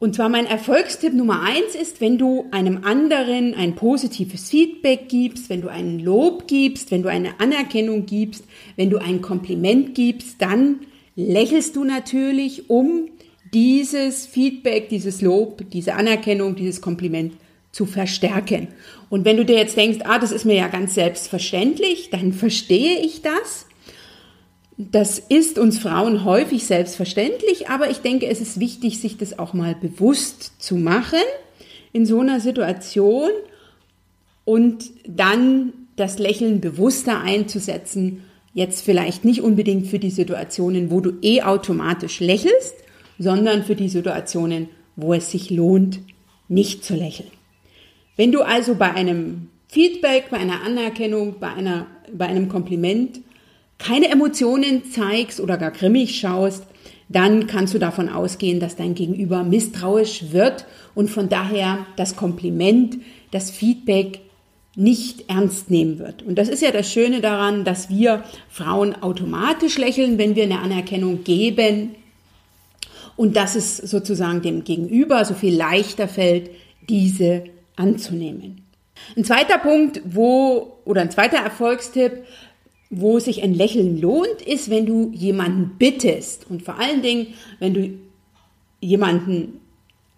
Und 0.01 0.15
zwar 0.15 0.29
mein 0.29 0.47
Erfolgstipp 0.47 1.13
Nummer 1.13 1.43
eins 1.43 1.75
ist, 1.75 2.01
wenn 2.01 2.19
du 2.19 2.47
einem 2.53 2.85
anderen 2.85 3.55
ein 3.55 3.75
positives 3.75 4.49
Feedback 4.49 5.09
gibst, 5.09 5.51
wenn 5.51 5.61
du 5.61 5.69
einen 5.69 5.99
Lob 5.99 6.47
gibst, 6.47 6.93
wenn 6.93 7.03
du 7.03 7.09
eine 7.09 7.41
Anerkennung 7.41 8.07
gibst, 8.07 8.45
wenn 8.77 8.91
du 8.91 8.99
ein 8.99 9.21
Kompliment 9.23 9.97
gibst, 9.97 10.41
dann 10.41 10.81
lächelst 11.17 11.75
du 11.75 11.83
natürlich, 11.83 12.71
um 12.71 13.09
dieses 13.53 14.27
Feedback, 14.27 14.89
dieses 14.89 15.21
Lob, 15.21 15.69
diese 15.73 15.95
Anerkennung, 15.95 16.55
dieses 16.55 16.81
Kompliment 16.81 17.33
zu 17.73 17.85
verstärken. 17.85 18.69
Und 19.11 19.25
wenn 19.25 19.37
du 19.37 19.45
dir 19.45 19.57
jetzt 19.57 19.77
denkst, 19.77 19.99
ah, 20.05 20.19
das 20.21 20.31
ist 20.31 20.45
mir 20.45 20.57
ja 20.57 20.69
ganz 20.69 20.95
selbstverständlich, 20.95 22.11
dann 22.11 22.33
verstehe 22.33 23.01
ich 23.01 23.23
das. 23.23 23.68
Das 24.81 25.19
ist 25.19 25.59
uns 25.59 25.81
Frauen 25.81 26.25
häufig 26.25 26.65
selbstverständlich, 26.65 27.69
aber 27.69 27.91
ich 27.91 27.99
denke, 27.99 28.29
es 28.29 28.41
ist 28.41 28.61
wichtig, 28.61 29.01
sich 29.01 29.17
das 29.17 29.37
auch 29.37 29.53
mal 29.53 29.75
bewusst 29.75 30.63
zu 30.63 30.77
machen 30.77 31.19
in 31.93 32.07
so 32.07 32.21
einer 32.21 32.39
Situation 32.39 33.31
und 34.45 34.93
dann 35.05 35.73
das 35.97 36.21
Lächeln 36.21 36.61
bewusster 36.61 37.21
einzusetzen. 37.21 38.23
Jetzt 38.55 38.85
vielleicht 38.85 39.25
nicht 39.25 39.43
unbedingt 39.43 39.89
für 39.89 39.99
die 39.99 40.11
Situationen, 40.11 40.93
wo 40.93 41.01
du 41.01 41.15
eh 41.23 41.43
automatisch 41.43 42.21
lächelst, 42.21 42.77
sondern 43.19 43.65
für 43.65 43.75
die 43.75 43.89
Situationen, 43.89 44.69
wo 44.95 45.13
es 45.13 45.33
sich 45.33 45.51
lohnt, 45.51 45.99
nicht 46.47 46.85
zu 46.85 46.95
lächeln. 46.95 47.31
Wenn 48.15 48.31
du 48.31 48.43
also 48.43 48.77
bei 48.77 48.95
einem 48.95 49.49
Feedback, 49.67 50.27
bei 50.31 50.37
einer 50.39 50.63
Anerkennung, 50.63 51.41
bei, 51.41 51.53
einer, 51.53 51.89
bei 52.13 52.27
einem 52.27 52.49
Kompliment 52.49 53.21
keine 53.79 54.09
Emotionen 54.09 54.91
zeigst 54.91 55.41
oder 55.41 55.57
gar 55.57 55.71
grimmig 55.71 56.19
schaust, 56.19 56.65
dann 57.09 57.47
kannst 57.47 57.73
du 57.75 57.79
davon 57.79 58.09
ausgehen, 58.09 58.61
dass 58.61 58.77
dein 58.77 58.95
Gegenüber 58.95 59.43
misstrauisch 59.43 60.33
wird 60.33 60.67
und 60.95 61.09
von 61.11 61.29
daher 61.29 61.87
das 61.97 62.17
Kompliment, 62.17 62.99
das 63.31 63.51
Feedback 63.51 64.21
nicht 64.75 65.29
ernst 65.29 65.71
nehmen 65.71 65.99
wird. 65.99 66.23
Und 66.23 66.37
das 66.37 66.49
ist 66.49 66.63
ja 66.63 66.71
das 66.71 66.93
Schöne 66.93 67.21
daran, 67.21 67.65
dass 67.65 67.89
wir 67.89 68.23
Frauen 68.49 68.95
automatisch 68.95 69.79
lächeln, 69.79 70.19
wenn 70.19 70.37
wir 70.37 70.45
eine 70.45 70.61
Anerkennung 70.61 71.25
geben 71.25 71.97
und 73.17 73.37
dass 73.37 73.57
es 73.57 73.79
sozusagen 73.79 74.43
dem 74.43 74.65
Gegenüber 74.65 75.25
so 75.25 75.35
viel 75.35 75.57
leichter 75.57 76.07
fällt, 76.07 76.51
diese 76.89 77.45
anzunehmen. 77.75 78.63
Ein 79.17 79.25
zweiter 79.25 79.59
Punkt, 79.59 80.01
wo, 80.05 80.79
oder 80.85 81.01
ein 81.01 81.11
zweiter 81.11 81.39
Erfolgstipp, 81.39 82.25
wo 82.91 83.19
sich 83.19 83.43
ein 83.43 83.55
Lächeln 83.55 84.01
lohnt, 84.01 84.43
ist, 84.45 84.71
wenn 84.71 84.87
du 84.87 85.11
jemanden 85.13 85.77
bittest 85.79 86.47
und 86.49 86.63
vor 86.63 86.79
allen 86.79 87.03
Dingen, 87.03 87.29
wenn 87.59 87.75
du 87.75 87.91
jemanden, 88.81 89.61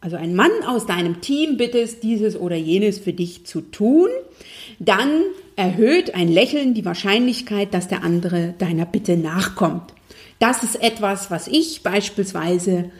also 0.00 0.16
einen 0.16 0.34
Mann 0.34 0.50
aus 0.66 0.86
deinem 0.86 1.20
Team 1.20 1.56
bittest, 1.56 2.02
dieses 2.02 2.38
oder 2.38 2.56
jenes 2.56 2.98
für 2.98 3.12
dich 3.12 3.44
zu 3.44 3.60
tun, 3.60 4.08
dann 4.78 5.22
erhöht 5.56 6.14
ein 6.14 6.28
Lächeln 6.28 6.74
die 6.74 6.84
Wahrscheinlichkeit, 6.84 7.74
dass 7.74 7.88
der 7.88 8.02
andere 8.02 8.54
deiner 8.58 8.86
Bitte 8.86 9.16
nachkommt. 9.16 9.92
Das 10.38 10.62
ist 10.62 10.82
etwas, 10.82 11.30
was 11.30 11.48
ich 11.48 11.82
beispielsweise 11.82 12.90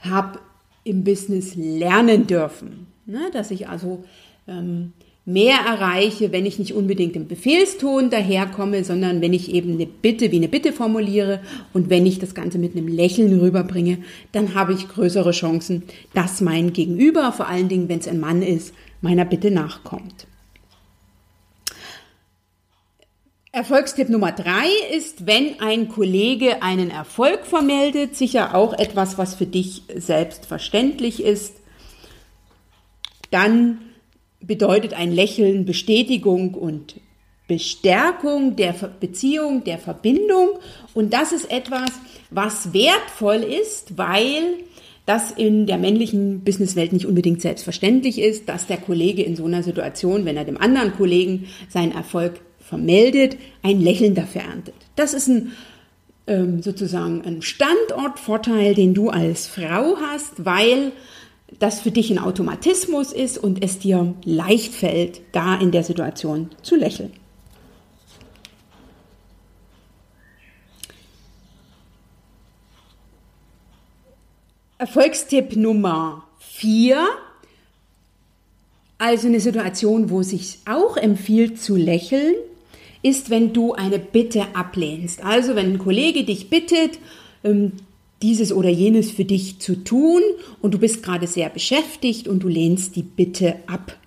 habe 0.00 0.38
im 0.84 1.02
Business 1.02 1.54
lernen 1.56 2.26
dürfen. 2.26 2.86
Ne? 3.06 3.30
Dass 3.32 3.50
ich 3.50 3.68
also 3.68 4.04
ähm, 4.46 4.92
mehr 5.26 5.56
erreiche, 5.66 6.32
wenn 6.32 6.44
ich 6.44 6.58
nicht 6.58 6.74
unbedingt 6.74 7.16
im 7.16 7.26
Befehlston 7.26 8.10
daherkomme, 8.10 8.84
sondern 8.84 9.22
wenn 9.22 9.32
ich 9.32 9.52
eben 9.52 9.72
eine 9.72 9.86
Bitte 9.86 10.30
wie 10.30 10.36
eine 10.36 10.48
Bitte 10.48 10.72
formuliere 10.72 11.40
und 11.72 11.88
wenn 11.88 12.04
ich 12.04 12.18
das 12.18 12.34
Ganze 12.34 12.58
mit 12.58 12.76
einem 12.76 12.88
Lächeln 12.88 13.40
rüberbringe, 13.40 13.98
dann 14.32 14.54
habe 14.54 14.74
ich 14.74 14.88
größere 14.88 15.30
Chancen, 15.30 15.84
dass 16.12 16.42
mein 16.42 16.74
Gegenüber, 16.74 17.32
vor 17.32 17.48
allen 17.48 17.68
Dingen 17.68 17.88
wenn 17.88 18.00
es 18.00 18.08
ein 18.08 18.20
Mann 18.20 18.42
ist, 18.42 18.74
meiner 19.00 19.24
Bitte 19.24 19.50
nachkommt. 19.50 20.26
Erfolgstipp 23.50 24.08
Nummer 24.08 24.32
drei 24.32 24.66
ist, 24.94 25.26
wenn 25.26 25.60
ein 25.60 25.88
Kollege 25.88 26.60
einen 26.62 26.90
Erfolg 26.90 27.46
vermeldet, 27.46 28.16
sicher 28.16 28.54
auch 28.54 28.72
etwas, 28.72 29.16
was 29.16 29.36
für 29.36 29.46
dich 29.46 29.84
selbstverständlich 29.94 31.22
ist, 31.22 31.54
dann 33.30 33.78
bedeutet 34.46 34.94
ein 34.94 35.12
Lächeln 35.12 35.64
Bestätigung 35.64 36.54
und 36.54 36.96
Bestärkung 37.46 38.56
der 38.56 38.74
Beziehung, 39.00 39.64
der 39.64 39.78
Verbindung. 39.78 40.58
Und 40.94 41.12
das 41.12 41.32
ist 41.32 41.50
etwas, 41.50 41.90
was 42.30 42.72
wertvoll 42.72 43.42
ist, 43.42 43.98
weil 43.98 44.42
das 45.06 45.30
in 45.30 45.66
der 45.66 45.76
männlichen 45.76 46.40
Businesswelt 46.40 46.94
nicht 46.94 47.06
unbedingt 47.06 47.42
selbstverständlich 47.42 48.18
ist, 48.18 48.48
dass 48.48 48.66
der 48.66 48.78
Kollege 48.78 49.22
in 49.22 49.36
so 49.36 49.44
einer 49.44 49.62
Situation, 49.62 50.24
wenn 50.24 50.38
er 50.38 50.44
dem 50.44 50.56
anderen 50.56 50.94
Kollegen 50.94 51.46
seinen 51.68 51.92
Erfolg 51.92 52.40
vermeldet, 52.58 53.36
ein 53.62 53.82
Lächeln 53.82 54.14
dafür 54.14 54.42
erntet. 54.42 54.74
Das 54.96 55.12
ist 55.12 55.28
ein 55.28 55.52
ähm, 56.26 56.62
sozusagen 56.62 57.22
ein 57.26 57.42
Standortvorteil, 57.42 58.74
den 58.74 58.94
du 58.94 59.10
als 59.10 59.46
Frau 59.46 59.96
hast, 60.00 60.44
weil 60.44 60.92
das 61.58 61.80
für 61.80 61.90
dich 61.90 62.10
ein 62.10 62.18
Automatismus 62.18 63.12
ist 63.12 63.38
und 63.38 63.62
es 63.62 63.78
dir 63.78 64.14
leicht 64.24 64.74
fällt, 64.74 65.20
da 65.32 65.56
in 65.56 65.70
der 65.70 65.84
Situation 65.84 66.50
zu 66.62 66.76
lächeln. 66.76 67.12
Erfolgstipp 74.78 75.56
Nummer 75.56 76.24
4 76.40 77.06
also 78.98 79.26
eine 79.26 79.40
Situation, 79.40 80.08
wo 80.08 80.20
es 80.20 80.30
sich 80.30 80.58
auch 80.66 80.96
empfiehlt 80.96 81.60
zu 81.60 81.76
lächeln, 81.76 82.34
ist, 83.02 83.28
wenn 83.28 83.52
du 83.52 83.74
eine 83.74 83.98
Bitte 83.98 84.46
ablehnst. 84.54 85.22
Also 85.22 85.56
wenn 85.56 85.74
ein 85.74 85.78
Kollege 85.78 86.24
dich 86.24 86.48
bittet, 86.48 86.98
ähm, 87.42 87.72
dieses 88.24 88.52
oder 88.52 88.70
jenes 88.70 89.10
für 89.10 89.26
dich 89.26 89.58
zu 89.58 89.84
tun 89.84 90.22
und 90.62 90.72
du 90.72 90.78
bist 90.78 91.02
gerade 91.02 91.26
sehr 91.26 91.50
beschäftigt 91.50 92.26
und 92.26 92.42
du 92.42 92.48
lehnst 92.48 92.96
die 92.96 93.02
Bitte 93.02 93.56
ab. 93.66 93.98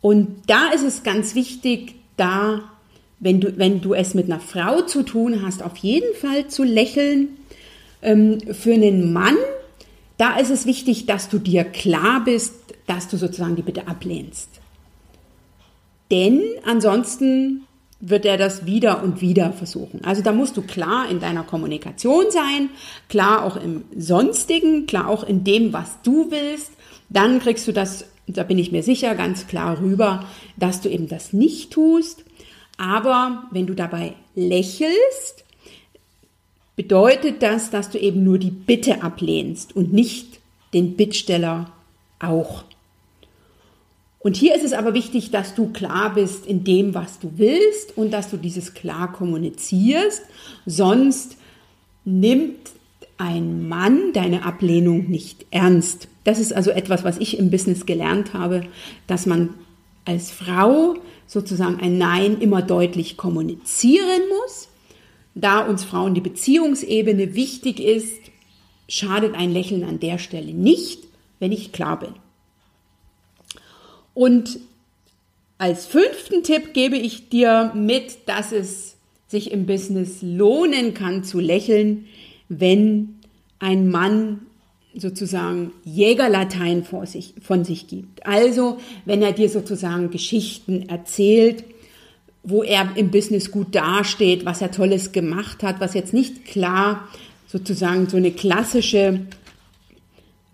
Und 0.00 0.28
da 0.46 0.70
ist 0.70 0.82
es 0.82 1.02
ganz 1.02 1.34
wichtig, 1.34 1.94
da, 2.16 2.62
wenn 3.20 3.40
du, 3.40 3.58
wenn 3.58 3.82
du 3.82 3.92
es 3.92 4.14
mit 4.14 4.26
einer 4.26 4.40
Frau 4.40 4.80
zu 4.80 5.02
tun 5.02 5.42
hast, 5.44 5.62
auf 5.62 5.76
jeden 5.76 6.14
Fall 6.14 6.48
zu 6.48 6.64
lächeln. 6.64 7.28
Ähm, 8.00 8.38
für 8.50 8.72
einen 8.72 9.12
Mann, 9.12 9.36
da 10.16 10.38
ist 10.38 10.50
es 10.50 10.64
wichtig, 10.64 11.04
dass 11.04 11.28
du 11.28 11.38
dir 11.38 11.64
klar 11.64 12.24
bist, 12.24 12.54
dass 12.86 13.08
du 13.08 13.18
sozusagen 13.18 13.56
die 13.56 13.62
Bitte 13.62 13.88
ablehnst. 13.88 14.48
Denn 16.10 16.40
ansonsten 16.64 17.64
wird 18.04 18.26
er 18.26 18.36
das 18.36 18.66
wieder 18.66 19.02
und 19.04 19.20
wieder 19.20 19.52
versuchen. 19.52 20.04
Also 20.04 20.22
da 20.22 20.32
musst 20.32 20.56
du 20.56 20.62
klar 20.62 21.08
in 21.08 21.20
deiner 21.20 21.44
Kommunikation 21.44 22.24
sein, 22.30 22.68
klar 23.08 23.44
auch 23.44 23.56
im 23.56 23.84
Sonstigen, 23.96 24.86
klar 24.86 25.08
auch 25.08 25.22
in 25.22 25.44
dem, 25.44 25.72
was 25.72 26.02
du 26.02 26.30
willst. 26.32 26.72
Dann 27.08 27.38
kriegst 27.38 27.66
du 27.68 27.72
das, 27.72 28.04
da 28.26 28.42
bin 28.42 28.58
ich 28.58 28.72
mir 28.72 28.82
sicher, 28.82 29.14
ganz 29.14 29.46
klar 29.46 29.80
rüber, 29.80 30.26
dass 30.56 30.80
du 30.80 30.88
eben 30.88 31.08
das 31.08 31.32
nicht 31.32 31.72
tust. 31.72 32.24
Aber 32.76 33.44
wenn 33.52 33.68
du 33.68 33.74
dabei 33.74 34.14
lächelst, 34.34 35.44
bedeutet 36.74 37.40
das, 37.40 37.70
dass 37.70 37.88
du 37.90 37.98
eben 37.98 38.24
nur 38.24 38.38
die 38.38 38.50
Bitte 38.50 39.04
ablehnst 39.04 39.76
und 39.76 39.92
nicht 39.92 40.40
den 40.74 40.96
Bittsteller 40.96 41.70
auch. 42.18 42.64
Und 44.22 44.36
hier 44.36 44.54
ist 44.54 44.64
es 44.64 44.72
aber 44.72 44.94
wichtig, 44.94 45.30
dass 45.30 45.54
du 45.54 45.72
klar 45.72 46.14
bist 46.14 46.46
in 46.46 46.62
dem, 46.62 46.94
was 46.94 47.18
du 47.18 47.32
willst 47.36 47.96
und 47.96 48.12
dass 48.12 48.30
du 48.30 48.36
dieses 48.36 48.74
klar 48.74 49.12
kommunizierst. 49.12 50.22
Sonst 50.64 51.36
nimmt 52.04 52.70
ein 53.18 53.68
Mann 53.68 54.12
deine 54.12 54.44
Ablehnung 54.44 55.10
nicht 55.10 55.46
ernst. 55.50 56.08
Das 56.24 56.38
ist 56.38 56.52
also 56.52 56.70
etwas, 56.70 57.02
was 57.04 57.18
ich 57.18 57.38
im 57.38 57.50
Business 57.50 57.84
gelernt 57.84 58.32
habe, 58.32 58.64
dass 59.06 59.26
man 59.26 59.54
als 60.04 60.30
Frau 60.30 60.96
sozusagen 61.26 61.80
ein 61.80 61.98
Nein 61.98 62.38
immer 62.40 62.62
deutlich 62.62 63.16
kommunizieren 63.16 64.22
muss. 64.28 64.68
Da 65.34 65.60
uns 65.60 65.84
Frauen 65.84 66.14
die 66.14 66.20
Beziehungsebene 66.20 67.34
wichtig 67.34 67.80
ist, 67.80 68.18
schadet 68.88 69.34
ein 69.34 69.52
Lächeln 69.52 69.84
an 69.84 69.98
der 69.98 70.18
Stelle 70.18 70.52
nicht, 70.52 71.04
wenn 71.38 71.52
ich 71.52 71.72
klar 71.72 71.98
bin. 71.98 72.14
Und 74.14 74.58
als 75.58 75.86
fünften 75.86 76.42
Tipp 76.42 76.74
gebe 76.74 76.96
ich 76.96 77.28
dir 77.28 77.72
mit, 77.74 78.26
dass 78.26 78.52
es 78.52 78.96
sich 79.28 79.50
im 79.50 79.66
Business 79.66 80.18
lohnen 80.20 80.92
kann 80.92 81.24
zu 81.24 81.40
lächeln, 81.40 82.06
wenn 82.48 83.16
ein 83.58 83.88
Mann 83.88 84.40
sozusagen 84.94 85.72
Jägerlatein 85.84 86.84
vor 86.84 87.06
sich, 87.06 87.34
von 87.40 87.64
sich 87.64 87.86
gibt. 87.86 88.26
Also 88.26 88.78
wenn 89.04 89.22
er 89.22 89.32
dir 89.32 89.48
sozusagen 89.48 90.10
Geschichten 90.10 90.88
erzählt, 90.88 91.64
wo 92.42 92.62
er 92.62 92.96
im 92.96 93.10
Business 93.10 93.50
gut 93.50 93.74
dasteht, 93.74 94.44
was 94.44 94.60
er 94.60 94.70
tolles 94.70 95.12
gemacht 95.12 95.62
hat, 95.62 95.80
was 95.80 95.94
jetzt 95.94 96.12
nicht 96.12 96.44
klar 96.44 97.08
sozusagen 97.46 98.08
so 98.08 98.16
eine 98.16 98.32
klassische 98.32 99.20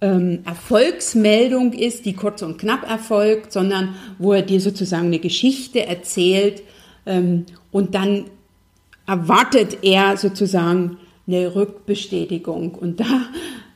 ähm, 0.00 0.40
Erfolgsmeldung 0.44 1.72
ist, 1.72 2.04
die 2.04 2.12
kurz 2.12 2.42
und 2.42 2.58
knapp 2.58 2.88
erfolgt, 2.88 3.52
sondern 3.52 3.94
wo 4.18 4.32
er 4.32 4.42
dir 4.42 4.60
sozusagen 4.60 5.06
eine 5.06 5.18
Geschichte 5.18 5.86
erzählt 5.86 6.62
ähm, 7.06 7.46
und 7.72 7.94
dann 7.94 8.26
erwartet 9.06 9.78
er 9.82 10.16
sozusagen 10.16 10.98
eine 11.26 11.54
Rückbestätigung. 11.54 12.74
Und 12.74 13.00
da 13.00 13.22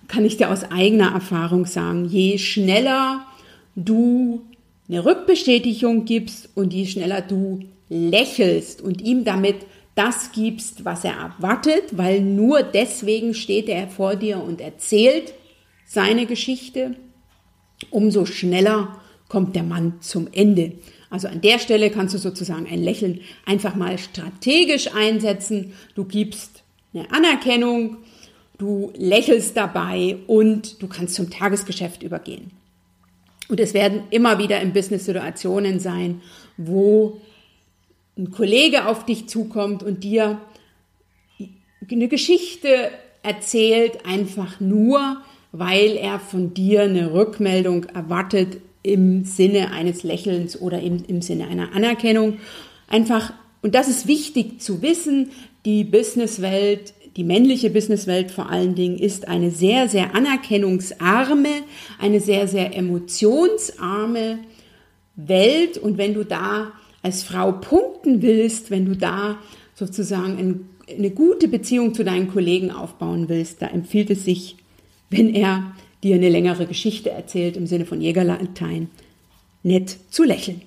kann 0.09 0.25
ich 0.25 0.37
dir 0.37 0.51
aus 0.51 0.71
eigener 0.71 1.13
Erfahrung 1.13 1.67
sagen, 1.67 2.07
je 2.07 2.39
schneller 2.39 3.25
du 3.75 4.43
eine 4.89 5.05
Rückbestätigung 5.05 6.05
gibst 6.05 6.51
und 6.55 6.75
je 6.75 6.87
schneller 6.87 7.23
du 7.23 7.61
lächelst 7.89 8.81
und 8.81 9.01
ihm 9.01 9.25
damit 9.25 9.57
das 9.95 10.33
gibst, 10.33 10.85
was 10.85 11.05
er 11.05 11.15
erwartet, 11.15 11.97
weil 11.97 12.21
nur 12.21 12.63
deswegen 12.63 13.35
steht 13.35 13.69
er 13.69 13.89
vor 13.89 14.17
dir 14.17 14.43
und 14.43 14.61
erzählt 14.61 15.35
seine 15.93 16.25
Geschichte, 16.25 16.97
umso 17.91 18.25
schneller 18.25 18.99
kommt 19.29 19.55
der 19.55 19.63
Mann 19.63 20.01
zum 20.01 20.27
Ende. 20.33 20.73
Also 21.11 21.29
an 21.29 21.43
der 21.43 21.59
Stelle 21.59 21.91
kannst 21.91 22.15
du 22.15 22.19
sozusagen 22.19 22.67
ein 22.67 22.83
Lächeln 22.83 23.21
einfach 23.45 23.75
mal 23.75 23.99
strategisch 23.99 24.95
einsetzen. 24.95 25.75
Du 25.95 26.05
gibst 26.05 26.63
eine 26.95 27.11
Anerkennung, 27.11 27.99
du 28.57 28.91
lächelst 28.97 29.55
dabei 29.55 30.17
und 30.27 30.83
du 30.83 30.89
kannst 30.89 31.15
zum 31.15 31.29
Tagesgeschäft 31.29 32.03
übergehen. 32.03 32.53
Und 33.49 33.61
es 33.61 33.75
werden 33.75 34.05
immer 34.09 34.39
wieder 34.39 34.63
im 34.63 34.73
Business 34.73 35.05
Situationen 35.05 35.79
sein, 35.79 36.23
wo 36.57 37.21
ein 38.17 38.31
Kollege 38.31 38.87
auf 38.87 39.05
dich 39.05 39.29
zukommt 39.29 39.83
und 39.83 40.05
dir 40.05 40.41
eine 41.91 42.09
Geschichte 42.09 42.91
erzählt, 43.23 44.07
einfach 44.07 44.59
nur, 44.59 45.23
weil 45.53 45.97
er 45.97 46.19
von 46.19 46.55
dir 46.55 46.83
eine 46.83 47.13
Rückmeldung 47.13 47.85
erwartet 47.85 48.59
im 48.83 49.25
Sinne 49.25 49.71
eines 49.71 50.03
Lächelns 50.03 50.61
oder 50.61 50.81
im, 50.81 51.05
im 51.07 51.23
Sinne 51.23 51.47
einer 51.47 51.75
Anerkennung. 51.75 52.39
Einfach, 52.89 53.33
und 53.61 53.75
das 53.75 53.89
ist 53.89 54.09
wichtig 54.09 54.61
zu 54.61 54.83
wissen, 54.83 55.31
die 55.65 55.85
Businesswelt, 55.85 56.95
die 57.17 57.25
männliche 57.25 57.71
Businesswelt 57.71 58.31
vor 58.31 58.51
allen 58.51 58.75
Dingen 58.75 58.99
ist 58.99 59.29
eine 59.29 59.51
sehr, 59.51 59.89
sehr 59.89 60.15
anerkennungsarme, 60.15 61.49
eine 62.01 62.21
sehr, 62.21 62.49
sehr 62.49 62.75
emotionsarme 62.75 64.39
Welt. 65.15 65.77
Und 65.79 65.99
wenn 65.99 66.15
du 66.15 66.25
da 66.25 66.73
als 67.03 67.23
Frau 67.23 67.53
punkten 67.53 68.23
willst, 68.23 68.71
wenn 68.71 68.87
du 68.87 68.97
da 68.97 69.39
sozusagen 69.75 70.67
eine 70.89 71.11
gute 71.11 71.49
Beziehung 71.49 71.95
zu 71.95 72.03
deinen 72.03 72.29
Kollegen 72.29 72.71
aufbauen 72.71 73.29
willst, 73.29 73.61
da 73.63 73.67
empfiehlt 73.67 74.11
es 74.11 74.25
sich, 74.25 74.57
wenn 75.13 75.35
er 75.35 75.75
dir 76.03 76.17
eine 76.17 76.29
längere 76.29 76.67
Geschichte 76.67 77.11
erzählt 77.11 77.57
im 77.57 77.67
Sinne 77.67 77.87
von 77.87 78.01
Jägerlatein, 78.01 78.91
nett 79.63 79.97
zu 80.11 80.25
lächeln. 80.25 80.63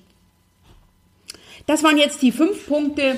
Das 1.66 1.82
waren 1.82 1.98
jetzt 1.98 2.22
die 2.22 2.32
fünf 2.32 2.66
Punkte, 2.66 3.16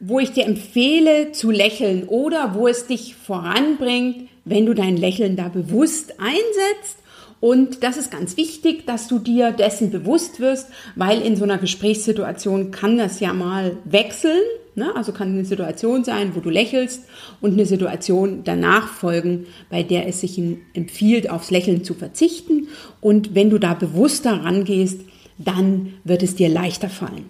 wo 0.00 0.20
ich 0.20 0.32
dir 0.32 0.44
empfehle 0.44 1.32
zu 1.32 1.50
lächeln 1.50 2.04
oder 2.06 2.54
wo 2.54 2.68
es 2.68 2.86
dich 2.86 3.14
voranbringt, 3.16 4.28
wenn 4.44 4.66
du 4.66 4.74
dein 4.74 4.96
Lächeln 4.96 5.34
da 5.34 5.48
bewusst 5.48 6.14
einsetzt. 6.20 6.98
Und 7.40 7.84
das 7.84 7.96
ist 7.96 8.10
ganz 8.10 8.36
wichtig, 8.36 8.86
dass 8.86 9.06
du 9.06 9.18
dir 9.18 9.52
dessen 9.52 9.90
bewusst 9.90 10.40
wirst, 10.40 10.68
weil 10.96 11.22
in 11.22 11.36
so 11.36 11.44
einer 11.44 11.58
Gesprächssituation 11.58 12.70
kann 12.72 12.98
das 12.98 13.20
ja 13.20 13.32
mal 13.32 13.76
wechseln. 13.84 14.42
Ne? 14.74 14.94
Also 14.96 15.12
kann 15.12 15.28
eine 15.28 15.44
Situation 15.44 16.02
sein, 16.04 16.34
wo 16.34 16.40
du 16.40 16.50
lächelst 16.50 17.04
und 17.40 17.52
eine 17.52 17.66
Situation 17.66 18.42
danach 18.44 18.88
folgen, 18.88 19.46
bei 19.70 19.82
der 19.82 20.08
es 20.08 20.20
sich 20.20 20.40
empfiehlt, 20.74 21.30
aufs 21.30 21.50
Lächeln 21.50 21.84
zu 21.84 21.94
verzichten. 21.94 22.68
Und 23.00 23.34
wenn 23.34 23.50
du 23.50 23.58
da 23.58 23.74
bewusster 23.74 24.44
rangehst, 24.44 25.00
dann 25.38 25.94
wird 26.02 26.24
es 26.24 26.34
dir 26.34 26.48
leichter 26.48 26.88
fallen. 26.88 27.28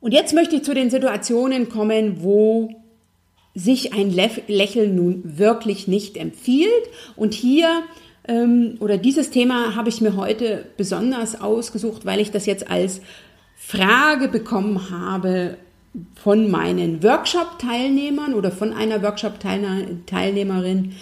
Und 0.00 0.12
jetzt 0.12 0.34
möchte 0.34 0.56
ich 0.56 0.62
zu 0.62 0.74
den 0.74 0.90
Situationen 0.90 1.68
kommen, 1.68 2.22
wo 2.22 2.70
sich 3.54 3.92
ein 3.92 4.10
Lächeln 4.12 4.94
nun 4.94 5.22
wirklich 5.38 5.88
nicht 5.88 6.16
empfiehlt. 6.16 6.70
Und 7.16 7.34
hier 7.34 7.82
oder 8.80 8.98
dieses 8.98 9.30
Thema 9.30 9.74
habe 9.74 9.88
ich 9.88 10.02
mir 10.02 10.14
heute 10.16 10.66
besonders 10.76 11.40
ausgesucht, 11.40 12.04
weil 12.04 12.20
ich 12.20 12.30
das 12.30 12.44
jetzt 12.44 12.70
als 12.70 13.00
Frage 13.56 14.28
bekommen 14.28 14.90
habe 14.90 15.56
von 16.14 16.50
meinen 16.50 17.02
Workshop-Teilnehmern 17.02 18.34
oder 18.34 18.50
von 18.50 18.74
einer 18.74 19.02
Workshop-Teilnehmerin 19.02 20.92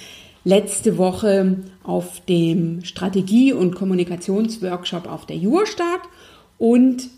letzte 0.44 0.96
Woche 0.98 1.58
auf 1.82 2.24
dem 2.26 2.84
Strategie- 2.84 3.52
und 3.52 3.74
Kommunikationsworkshop 3.74 5.10
auf 5.10 5.26
der 5.26 5.36
Jurstadt 5.36 6.02
und 6.58 7.08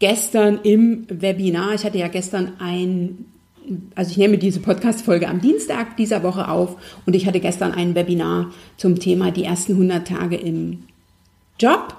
gestern 0.00 0.58
im 0.64 1.06
Webinar. 1.08 1.74
Ich 1.74 1.84
hatte 1.84 1.98
ja 1.98 2.08
gestern 2.08 2.54
ein 2.58 3.26
also 3.94 4.10
ich 4.10 4.16
nehme 4.16 4.38
diese 4.38 4.60
Podcast-Folge 4.60 5.28
am 5.28 5.40
Dienstag 5.40 5.96
dieser 5.96 6.22
Woche 6.22 6.48
auf 6.48 6.76
und 7.04 7.14
ich 7.14 7.26
hatte 7.26 7.40
gestern 7.40 7.72
ein 7.72 7.94
Webinar 7.94 8.52
zum 8.76 8.98
Thema 8.98 9.30
die 9.30 9.44
ersten 9.44 9.72
100 9.72 10.06
Tage 10.06 10.36
im 10.36 10.84
Job. 11.58 11.96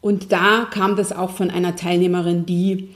Und 0.00 0.32
da 0.32 0.66
kam 0.70 0.96
das 0.96 1.12
auch 1.12 1.30
von 1.30 1.50
einer 1.50 1.76
Teilnehmerin, 1.76 2.46
die 2.46 2.90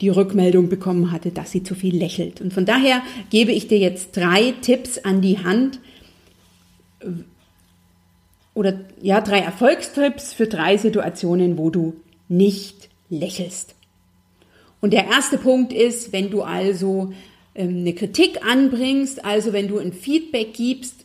die 0.00 0.08
Rückmeldung 0.08 0.68
bekommen 0.68 1.12
hatte, 1.12 1.30
dass 1.30 1.50
sie 1.50 1.62
zu 1.62 1.74
viel 1.74 1.96
lächelt. 1.96 2.40
Und 2.40 2.52
von 2.52 2.64
daher 2.64 3.02
gebe 3.28 3.52
ich 3.52 3.68
dir 3.68 3.78
jetzt 3.78 4.16
drei 4.16 4.54
Tipps 4.62 4.98
an 4.98 5.20
die 5.20 5.38
Hand 5.38 5.80
oder 8.54 8.80
ja, 9.00 9.20
drei 9.20 9.40
Erfolgstipps 9.40 10.32
für 10.32 10.46
drei 10.46 10.76
Situationen, 10.76 11.58
wo 11.58 11.70
du 11.70 11.94
nicht 12.28 12.88
lächelst. 13.08 13.74
Und 14.80 14.92
der 14.92 15.06
erste 15.06 15.38
Punkt 15.38 15.72
ist, 15.72 16.12
wenn 16.12 16.30
du 16.30 16.42
also 16.42 17.12
ähm, 17.54 17.80
eine 17.80 17.94
Kritik 17.94 18.44
anbringst, 18.44 19.24
also 19.24 19.52
wenn 19.52 19.68
du 19.68 19.78
ein 19.78 19.92
Feedback 19.92 20.54
gibst 20.54 21.04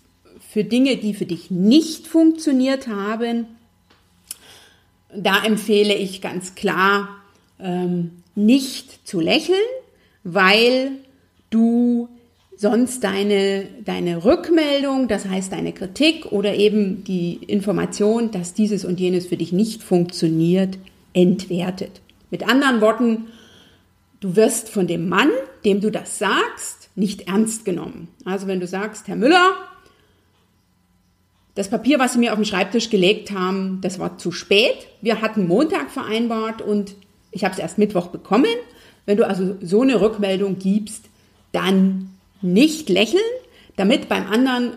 für 0.49 0.63
Dinge, 0.63 0.97
die 0.97 1.13
für 1.13 1.25
dich 1.25 1.51
nicht 1.51 2.07
funktioniert 2.07 2.87
haben, 2.87 3.47
da 5.13 5.43
empfehle 5.43 5.93
ich 5.93 6.21
ganz 6.21 6.55
klar, 6.55 7.09
ähm, 7.59 8.11
nicht 8.35 9.07
zu 9.07 9.19
lächeln, 9.19 9.57
weil 10.23 10.91
du 11.49 12.09
sonst 12.57 13.03
deine, 13.03 13.67
deine 13.83 14.23
Rückmeldung, 14.23 15.07
das 15.07 15.25
heißt 15.25 15.51
deine 15.51 15.73
Kritik 15.73 16.31
oder 16.31 16.55
eben 16.55 17.03
die 17.03 17.39
Information, 17.47 18.31
dass 18.31 18.53
dieses 18.53 18.85
und 18.85 18.99
jenes 18.99 19.27
für 19.27 19.37
dich 19.37 19.51
nicht 19.51 19.83
funktioniert, 19.83 20.77
entwertet. 21.13 22.01
Mit 22.31 22.47
anderen 22.47 22.81
Worten, 22.81 23.27
Du 24.25 24.35
wirst 24.35 24.69
von 24.69 24.87
dem 24.87 25.07
Mann, 25.07 25.29
dem 25.65 25.81
du 25.81 25.91
das 25.91 26.17
sagst, 26.17 26.89
nicht 26.95 27.27
ernst 27.27 27.63
genommen. 27.63 28.07
Also 28.25 28.47
wenn 28.47 28.59
du 28.59 28.65
sagst, 28.65 29.07
Herr 29.07 29.15
Müller, 29.15 29.53
das 31.53 31.69
Papier, 31.69 31.99
was 31.99 32.13
Sie 32.13 32.17
mir 32.17 32.31
auf 32.31 32.39
den 32.39 32.45
Schreibtisch 32.45 32.89
gelegt 32.89 33.29
haben, 33.29 33.81
das 33.81 33.99
war 33.99 34.17
zu 34.17 34.31
spät. 34.31 34.87
Wir 34.99 35.21
hatten 35.21 35.47
Montag 35.47 35.91
vereinbart 35.91 36.63
und 36.63 36.95
ich 37.29 37.43
habe 37.43 37.53
es 37.53 37.59
erst 37.59 37.77
Mittwoch 37.77 38.07
bekommen. 38.07 38.55
Wenn 39.05 39.17
du 39.17 39.27
also 39.27 39.57
so 39.61 39.83
eine 39.83 40.01
Rückmeldung 40.01 40.57
gibst, 40.57 41.05
dann 41.51 42.09
nicht 42.41 42.89
lächeln, 42.89 43.21
damit 43.75 44.09
beim 44.09 44.25
anderen 44.25 44.71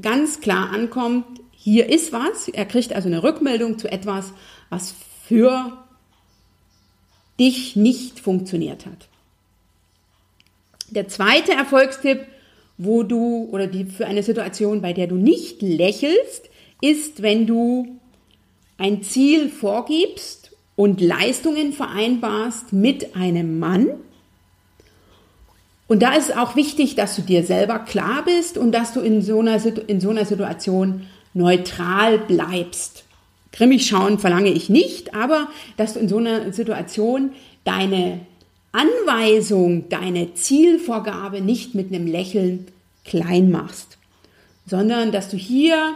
ganz 0.00 0.40
klar 0.40 0.70
ankommt, 0.70 1.24
hier 1.50 1.90
ist 1.90 2.12
was. 2.12 2.46
Er 2.46 2.66
kriegt 2.66 2.92
also 2.92 3.08
eine 3.08 3.24
Rückmeldung 3.24 3.78
zu 3.78 3.90
etwas, 3.90 4.32
was 4.70 4.94
für 5.26 5.81
dich 7.38 7.76
nicht 7.76 8.20
funktioniert 8.20 8.86
hat. 8.86 9.08
Der 10.90 11.08
zweite 11.08 11.52
Erfolgstipp, 11.52 12.26
wo 12.76 13.02
du 13.02 13.48
oder 13.50 13.66
die 13.66 13.84
für 13.84 14.06
eine 14.06 14.22
Situation, 14.22 14.82
bei 14.82 14.92
der 14.92 15.06
du 15.06 15.14
nicht 15.14 15.62
lächelst, 15.62 16.50
ist, 16.80 17.22
wenn 17.22 17.46
du 17.46 17.98
ein 18.76 19.02
Ziel 19.02 19.48
vorgibst 19.48 20.50
und 20.76 21.00
Leistungen 21.00 21.72
vereinbarst 21.72 22.72
mit 22.72 23.14
einem 23.16 23.58
Mann. 23.58 23.88
Und 25.86 26.02
da 26.02 26.14
ist 26.14 26.30
es 26.30 26.36
auch 26.36 26.56
wichtig, 26.56 26.94
dass 26.94 27.16
du 27.16 27.22
dir 27.22 27.44
selber 27.44 27.78
klar 27.78 28.24
bist 28.24 28.58
und 28.58 28.72
dass 28.72 28.92
du 28.92 29.00
in 29.00 29.22
so 29.22 29.40
einer, 29.40 29.64
in 29.88 30.00
so 30.00 30.10
einer 30.10 30.24
Situation 30.24 31.06
neutral 31.34 32.18
bleibst. 32.18 33.04
Grimmig 33.52 33.86
schauen 33.86 34.18
verlange 34.18 34.50
ich 34.50 34.68
nicht, 34.68 35.14
aber 35.14 35.48
dass 35.76 35.94
du 35.94 36.00
in 36.00 36.08
so 36.08 36.16
einer 36.16 36.52
Situation 36.52 37.32
deine 37.64 38.20
Anweisung, 38.72 39.88
deine 39.90 40.34
Zielvorgabe 40.34 41.42
nicht 41.42 41.74
mit 41.74 41.92
einem 41.92 42.06
Lächeln 42.06 42.66
klein 43.04 43.50
machst, 43.50 43.98
sondern 44.66 45.12
dass 45.12 45.28
du 45.28 45.36
hier 45.36 45.94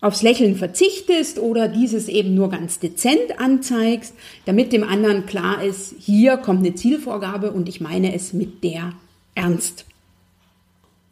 aufs 0.00 0.22
Lächeln 0.22 0.56
verzichtest 0.56 1.38
oder 1.38 1.68
dieses 1.68 2.08
eben 2.08 2.34
nur 2.34 2.48
ganz 2.48 2.78
dezent 2.78 3.38
anzeigst, 3.38 4.14
damit 4.46 4.72
dem 4.72 4.84
anderen 4.84 5.26
klar 5.26 5.62
ist, 5.62 5.94
hier 5.98 6.36
kommt 6.38 6.60
eine 6.60 6.74
Zielvorgabe 6.74 7.50
und 7.50 7.68
ich 7.68 7.80
meine 7.80 8.14
es 8.14 8.32
mit 8.32 8.64
der 8.64 8.94
ernst. 9.34 9.84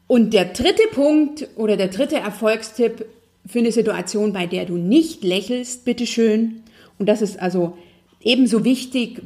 Und 0.06 0.32
der 0.32 0.46
dritte 0.46 0.84
Punkt 0.92 1.48
oder 1.56 1.76
der 1.76 1.88
dritte 1.88 2.16
Erfolgstipp 2.16 3.04
für 3.48 3.58
eine 3.58 3.72
Situation, 3.72 4.32
bei 4.32 4.46
der 4.46 4.66
du 4.66 4.74
nicht 4.74 5.24
lächelst, 5.24 5.84
bitteschön. 5.84 6.62
Und 6.98 7.08
das 7.08 7.22
ist 7.22 7.40
also 7.40 7.76
ebenso 8.20 8.64
wichtig, 8.64 9.22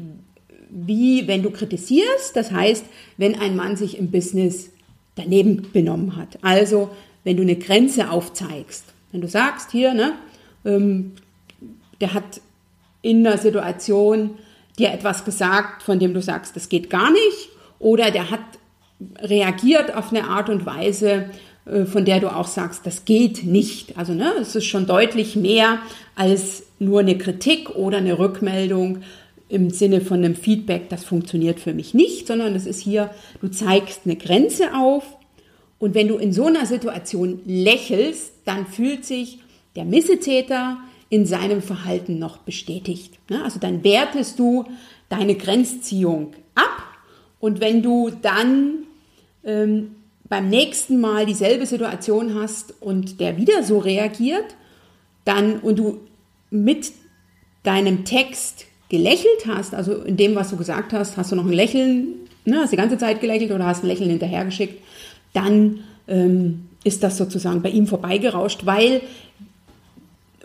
wie 0.70 1.26
wenn 1.26 1.42
du 1.42 1.50
kritisierst. 1.50 2.34
Das 2.34 2.52
heißt, 2.52 2.86
wenn 3.16 3.38
ein 3.38 3.56
Mann 3.56 3.76
sich 3.76 3.98
im 3.98 4.10
Business 4.10 4.70
daneben 5.16 5.68
benommen 5.72 6.16
hat. 6.16 6.38
Also, 6.42 6.90
wenn 7.24 7.36
du 7.36 7.42
eine 7.42 7.56
Grenze 7.56 8.10
aufzeigst. 8.10 8.84
Wenn 9.10 9.20
du 9.20 9.28
sagst, 9.28 9.70
hier, 9.70 9.92
ne, 9.92 10.14
ähm, 10.64 11.12
der 12.00 12.14
hat 12.14 12.40
in 13.02 13.26
einer 13.26 13.38
Situation 13.38 14.30
dir 14.78 14.92
etwas 14.92 15.24
gesagt, 15.24 15.82
von 15.82 15.98
dem 15.98 16.14
du 16.14 16.22
sagst, 16.22 16.56
das 16.56 16.68
geht 16.68 16.88
gar 16.88 17.10
nicht. 17.10 17.50
Oder 17.78 18.10
der 18.10 18.30
hat 18.30 18.40
reagiert 19.18 19.94
auf 19.94 20.10
eine 20.10 20.28
Art 20.28 20.48
und 20.48 20.64
Weise, 20.64 21.30
von 21.64 22.04
der 22.04 22.20
du 22.20 22.34
auch 22.34 22.48
sagst, 22.48 22.86
das 22.86 23.04
geht 23.04 23.44
nicht. 23.44 23.96
Also 23.96 24.14
ne, 24.14 24.32
es 24.40 24.56
ist 24.56 24.66
schon 24.66 24.86
deutlich 24.86 25.36
mehr 25.36 25.78
als 26.16 26.64
nur 26.78 27.00
eine 27.00 27.16
Kritik 27.16 27.70
oder 27.70 27.98
eine 27.98 28.18
Rückmeldung 28.18 29.02
im 29.48 29.70
Sinne 29.70 30.00
von 30.00 30.18
einem 30.18 30.34
Feedback, 30.34 30.88
das 30.88 31.04
funktioniert 31.04 31.60
für 31.60 31.74
mich 31.74 31.92
nicht, 31.92 32.26
sondern 32.26 32.54
es 32.54 32.66
ist 32.66 32.80
hier, 32.80 33.10
du 33.42 33.48
zeigst 33.48 34.00
eine 34.06 34.16
Grenze 34.16 34.74
auf 34.74 35.04
und 35.78 35.94
wenn 35.94 36.08
du 36.08 36.16
in 36.16 36.32
so 36.32 36.46
einer 36.46 36.64
Situation 36.64 37.40
lächelst, 37.44 38.32
dann 38.46 38.66
fühlt 38.66 39.04
sich 39.04 39.40
der 39.76 39.84
Missetäter 39.84 40.78
in 41.10 41.26
seinem 41.26 41.60
Verhalten 41.60 42.18
noch 42.18 42.38
bestätigt. 42.38 43.18
Ne? 43.28 43.44
Also 43.44 43.60
dann 43.60 43.84
wertest 43.84 44.38
du 44.38 44.64
deine 45.10 45.34
Grenzziehung 45.34 46.32
ab 46.54 46.84
und 47.38 47.60
wenn 47.60 47.82
du 47.82 48.10
dann 48.10 48.84
ähm, 49.44 49.96
beim 50.32 50.48
nächsten 50.48 50.98
Mal 50.98 51.26
dieselbe 51.26 51.66
Situation 51.66 52.40
hast 52.40 52.72
und 52.80 53.20
der 53.20 53.36
wieder 53.36 53.62
so 53.62 53.76
reagiert, 53.76 54.56
dann 55.26 55.58
und 55.58 55.78
du 55.78 56.00
mit 56.50 56.90
deinem 57.64 58.06
Text 58.06 58.64
gelächelt 58.88 59.46
hast, 59.46 59.74
also 59.74 59.92
in 59.92 60.16
dem, 60.16 60.34
was 60.34 60.48
du 60.48 60.56
gesagt 60.56 60.94
hast, 60.94 61.18
hast 61.18 61.32
du 61.32 61.36
noch 61.36 61.44
ein 61.44 61.52
Lächeln, 61.52 62.14
ne, 62.46 62.60
hast 62.62 62.72
die 62.72 62.78
ganze 62.78 62.96
Zeit 62.96 63.20
gelächelt 63.20 63.52
oder 63.52 63.66
hast 63.66 63.84
ein 63.84 63.88
Lächeln 63.88 64.08
hinterhergeschickt, 64.08 64.82
dann 65.34 65.80
ähm, 66.08 66.66
ist 66.82 67.02
das 67.02 67.18
sozusagen 67.18 67.60
bei 67.60 67.68
ihm 67.68 67.86
vorbeigerauscht, 67.86 68.64
weil 68.64 69.02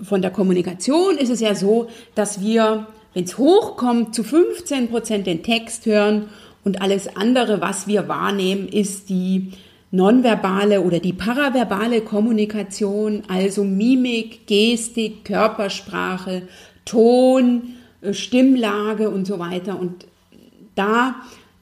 von 0.02 0.22
der 0.22 0.32
Kommunikation 0.32 1.18
ist 1.18 1.30
es 1.30 1.40
ja 1.40 1.56
so, 1.56 1.88
dass 2.14 2.42
wir, 2.42 2.88
wenn 3.14 3.24
es 3.24 3.38
hochkommt, 3.38 4.14
zu 4.14 4.26
15 4.26 4.90
Prozent 4.90 5.28
den 5.28 5.44
Text 5.44 5.86
hören 5.86 6.28
und 6.66 6.82
alles 6.82 7.16
andere, 7.16 7.62
was 7.62 7.88
wir 7.88 8.10
wahrnehmen, 8.10 8.68
ist 8.68 9.08
die 9.08 9.54
nonverbale 9.92 10.82
oder 10.82 11.00
die 11.00 11.14
paraverbale 11.14 12.02
Kommunikation, 12.02 13.24
also 13.28 13.64
Mimik, 13.64 14.48
Gestik, 14.48 15.26
Körpersprache, 15.26 16.44
Ton, 16.86 17.76
äh, 18.02 18.14
Stimmlage 18.14 19.10
und 19.10 19.26
so 19.26 19.40
weiter. 19.40 19.80
Und 19.80 20.06
da 20.76 21.16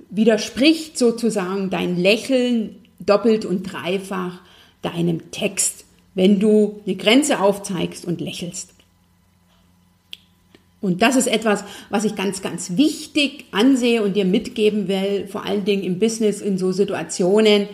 widerspricht 0.09 0.97
sozusagen 0.97 1.69
dein 1.69 1.97
Lächeln 1.97 2.75
doppelt 2.99 3.45
und 3.45 3.71
dreifach 3.71 4.39
deinem 4.81 5.31
Text, 5.31 5.85
wenn 6.13 6.39
du 6.39 6.81
eine 6.85 6.95
Grenze 6.95 7.39
aufzeigst 7.39 8.05
und 8.05 8.21
lächelst. 8.21 8.71
Und 10.81 11.01
das 11.01 11.15
ist 11.15 11.27
etwas, 11.27 11.63
was 11.89 12.05
ich 12.05 12.15
ganz, 12.15 12.43
ganz 12.43 12.77
wichtig 12.77 13.45
ansehe 13.51 14.03
und 14.03 14.15
dir 14.15 14.25
mitgeben 14.25 14.88
will, 14.88 15.27
vor 15.27 15.43
allen 15.43 15.65
Dingen 15.65 15.83
im 15.83 15.97
Business, 15.97 16.41
in 16.41 16.59
so 16.59 16.71
Situationen, 16.71 17.67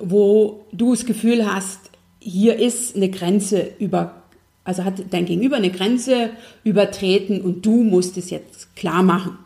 wo 0.00 0.64
du 0.72 0.94
das 0.94 1.04
Gefühl 1.04 1.46
hast, 1.46 1.90
hier 2.20 2.56
ist 2.56 2.96
eine 2.96 3.10
Grenze 3.10 3.70
über, 3.78 4.22
also 4.64 4.84
hat 4.84 4.94
dein 5.10 5.26
Gegenüber 5.26 5.56
eine 5.56 5.70
Grenze 5.70 6.30
übertreten 6.64 7.40
und 7.40 7.64
du 7.64 7.82
musst 7.82 8.16
es 8.16 8.30
jetzt 8.30 8.74
klar 8.76 9.02
machen. 9.02 9.38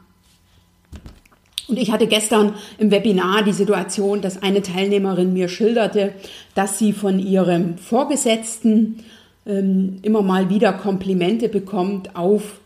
Und 1.69 1.79
ich 1.79 1.91
hatte 1.91 2.07
gestern 2.07 2.55
im 2.79 2.91
Webinar 2.91 3.45
die 3.45 3.53
Situation, 3.53 4.21
dass 4.21 4.43
eine 4.43 4.63
Teilnehmerin 4.63 5.33
mir 5.33 5.49
schilderte, 5.49 6.13
dass 6.55 6.79
sie 6.79 6.93
von 6.93 7.19
ihrem 7.19 7.79
Vorgesetzten 7.79 8.99
ähm, 9.47 9.99
immer 10.03 10.23
mal 10.23 10.51
wieder 10.51 10.73
Komplimente 10.73 11.49
bekommt 11.49 12.15
auf 12.15 12.61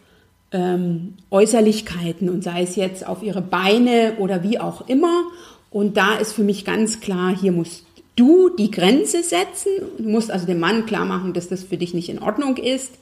ähm, 0.52 1.14
Äußerlichkeiten 1.30 2.28
und 2.28 2.42
sei 2.42 2.62
es 2.62 2.76
jetzt 2.76 3.06
auf 3.06 3.22
ihre 3.22 3.42
Beine 3.42 4.14
oder 4.18 4.42
wie 4.42 4.58
auch 4.58 4.88
immer. 4.88 5.24
Und 5.70 5.96
da 5.96 6.16
ist 6.16 6.32
für 6.32 6.42
mich 6.42 6.64
ganz 6.64 7.00
klar, 7.00 7.36
hier 7.36 7.52
musst 7.52 7.84
du 8.16 8.48
die 8.48 8.70
Grenze 8.70 9.22
setzen. 9.22 9.70
Du 9.98 10.08
musst 10.08 10.30
also 10.30 10.46
dem 10.46 10.58
Mann 10.58 10.86
klar 10.86 11.04
machen, 11.04 11.32
dass 11.32 11.48
das 11.48 11.64
für 11.64 11.76
dich 11.76 11.94
nicht 11.94 12.08
in 12.08 12.20
Ordnung 12.20 12.56
ist. 12.56 12.94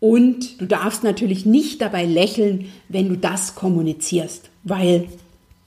Und 0.00 0.60
du 0.60 0.66
darfst 0.66 1.02
natürlich 1.02 1.44
nicht 1.44 1.80
dabei 1.80 2.04
lächeln, 2.04 2.72
wenn 2.88 3.08
du 3.08 3.16
das 3.16 3.54
kommunizierst, 3.54 4.48
weil 4.62 5.08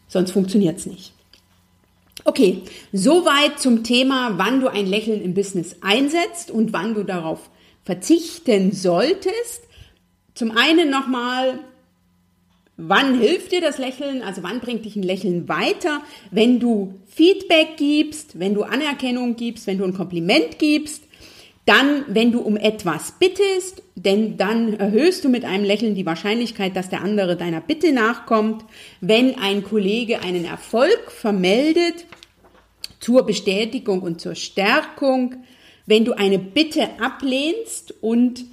sonst 0.07 0.31
funktioniert 0.31 0.77
es 0.77 0.85
nicht. 0.85 1.13
Okay, 2.23 2.61
soweit 2.93 3.59
zum 3.59 3.83
Thema, 3.83 4.37
wann 4.37 4.61
du 4.61 4.67
ein 4.67 4.85
Lächeln 4.85 5.21
im 5.21 5.33
Business 5.33 5.77
einsetzt 5.81 6.51
und 6.51 6.71
wann 6.71 6.93
du 6.93 7.03
darauf 7.03 7.49
verzichten 7.83 8.71
solltest. 8.71 9.63
Zum 10.35 10.51
einen 10.51 10.89
nochmal, 10.89 11.59
wann 12.77 13.19
hilft 13.19 13.51
dir 13.51 13.61
das 13.61 13.77
Lächeln? 13.77 14.21
Also 14.23 14.43
wann 14.43 14.59
bringt 14.59 14.85
dich 14.85 14.95
ein 14.95 15.03
Lächeln 15.03 15.47
weiter? 15.47 16.01
Wenn 16.31 16.59
du 16.59 16.95
Feedback 17.07 17.77
gibst, 17.77 18.39
wenn 18.39 18.53
du 18.53 18.63
Anerkennung 18.63 19.35
gibst, 19.35 19.67
wenn 19.67 19.77
du 19.77 19.85
ein 19.85 19.93
Kompliment 19.93 20.59
gibst, 20.59 21.03
dann, 21.65 22.05
wenn 22.07 22.31
du 22.31 22.41
um 22.41 22.57
etwas 22.57 23.13
bittest, 23.19 23.83
denn 23.95 24.35
dann 24.35 24.79
erhöhst 24.79 25.23
du 25.23 25.29
mit 25.29 25.45
einem 25.45 25.63
Lächeln 25.63 25.93
die 25.93 26.07
Wahrscheinlichkeit, 26.07 26.75
dass 26.75 26.89
der 26.89 27.01
andere 27.01 27.37
deiner 27.37 27.61
Bitte 27.61 27.91
nachkommt. 27.91 28.65
Wenn 28.99 29.37
ein 29.37 29.63
Kollege 29.63 30.21
einen 30.21 30.45
Erfolg 30.45 31.11
vermeldet 31.11 32.05
zur 32.99 33.25
Bestätigung 33.25 34.01
und 34.01 34.21
zur 34.21 34.35
Stärkung, 34.35 35.35
wenn 35.85 36.03
du 36.03 36.13
eine 36.13 36.39
Bitte 36.39 36.89
ablehnst 36.99 37.93
und 38.01 38.45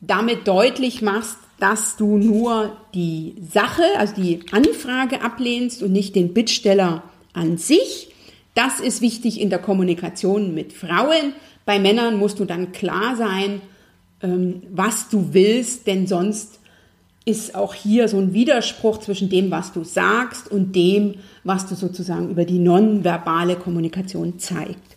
damit 0.00 0.46
deutlich 0.46 1.02
machst, 1.02 1.38
dass 1.60 1.96
du 1.96 2.16
nur 2.16 2.76
die 2.94 3.34
Sache, 3.52 3.84
also 3.98 4.14
die 4.14 4.40
Anfrage 4.50 5.22
ablehnst 5.22 5.82
und 5.82 5.92
nicht 5.92 6.16
den 6.16 6.34
Bittsteller 6.34 7.02
an 7.32 7.58
sich. 7.58 8.12
Das 8.54 8.80
ist 8.80 9.00
wichtig 9.00 9.40
in 9.40 9.50
der 9.50 9.60
Kommunikation 9.60 10.54
mit 10.54 10.72
Frauen. 10.72 11.34
Bei 11.64 11.78
Männern 11.78 12.16
musst 12.16 12.40
du 12.40 12.44
dann 12.44 12.72
klar 12.72 13.14
sein, 13.16 13.60
ähm, 14.22 14.62
was 14.70 15.08
du 15.08 15.28
willst, 15.32 15.86
denn 15.86 16.06
sonst 16.06 16.58
ist 17.24 17.54
auch 17.54 17.74
hier 17.74 18.08
so 18.08 18.18
ein 18.18 18.32
Widerspruch 18.32 18.98
zwischen 18.98 19.28
dem, 19.28 19.50
was 19.50 19.72
du 19.72 19.84
sagst 19.84 20.50
und 20.50 20.74
dem, 20.74 21.16
was 21.44 21.66
du 21.66 21.74
sozusagen 21.74 22.30
über 22.30 22.44
die 22.44 22.58
nonverbale 22.58 23.56
Kommunikation 23.56 24.38
zeigst. 24.38 24.89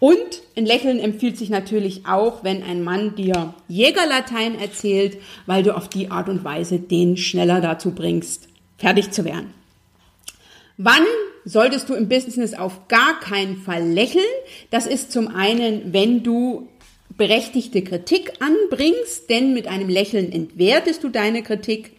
Und 0.00 0.42
ein 0.56 0.64
Lächeln 0.64 0.98
empfiehlt 0.98 1.36
sich 1.36 1.50
natürlich 1.50 2.06
auch, 2.06 2.42
wenn 2.42 2.62
ein 2.62 2.82
Mann 2.82 3.14
dir 3.14 3.54
Jägerlatein 3.68 4.58
erzählt, 4.58 5.18
weil 5.46 5.62
du 5.62 5.76
auf 5.76 5.88
die 5.88 6.10
Art 6.10 6.28
und 6.28 6.42
Weise 6.42 6.78
den 6.78 7.18
schneller 7.18 7.60
dazu 7.60 7.92
bringst, 7.92 8.48
fertig 8.78 9.10
zu 9.10 9.26
werden. 9.26 9.52
Wann 10.78 11.04
solltest 11.44 11.90
du 11.90 11.94
im 11.94 12.08
Business 12.08 12.54
auf 12.54 12.88
gar 12.88 13.20
keinen 13.20 13.58
Fall 13.58 13.86
lächeln? 13.86 14.24
Das 14.70 14.86
ist 14.86 15.12
zum 15.12 15.28
einen, 15.28 15.92
wenn 15.92 16.22
du 16.22 16.68
berechtigte 17.18 17.82
Kritik 17.82 18.32
anbringst, 18.40 19.28
denn 19.28 19.52
mit 19.52 19.66
einem 19.66 19.90
Lächeln 19.90 20.32
entwertest 20.32 21.04
du 21.04 21.10
deine 21.10 21.42
Kritik. 21.42 21.92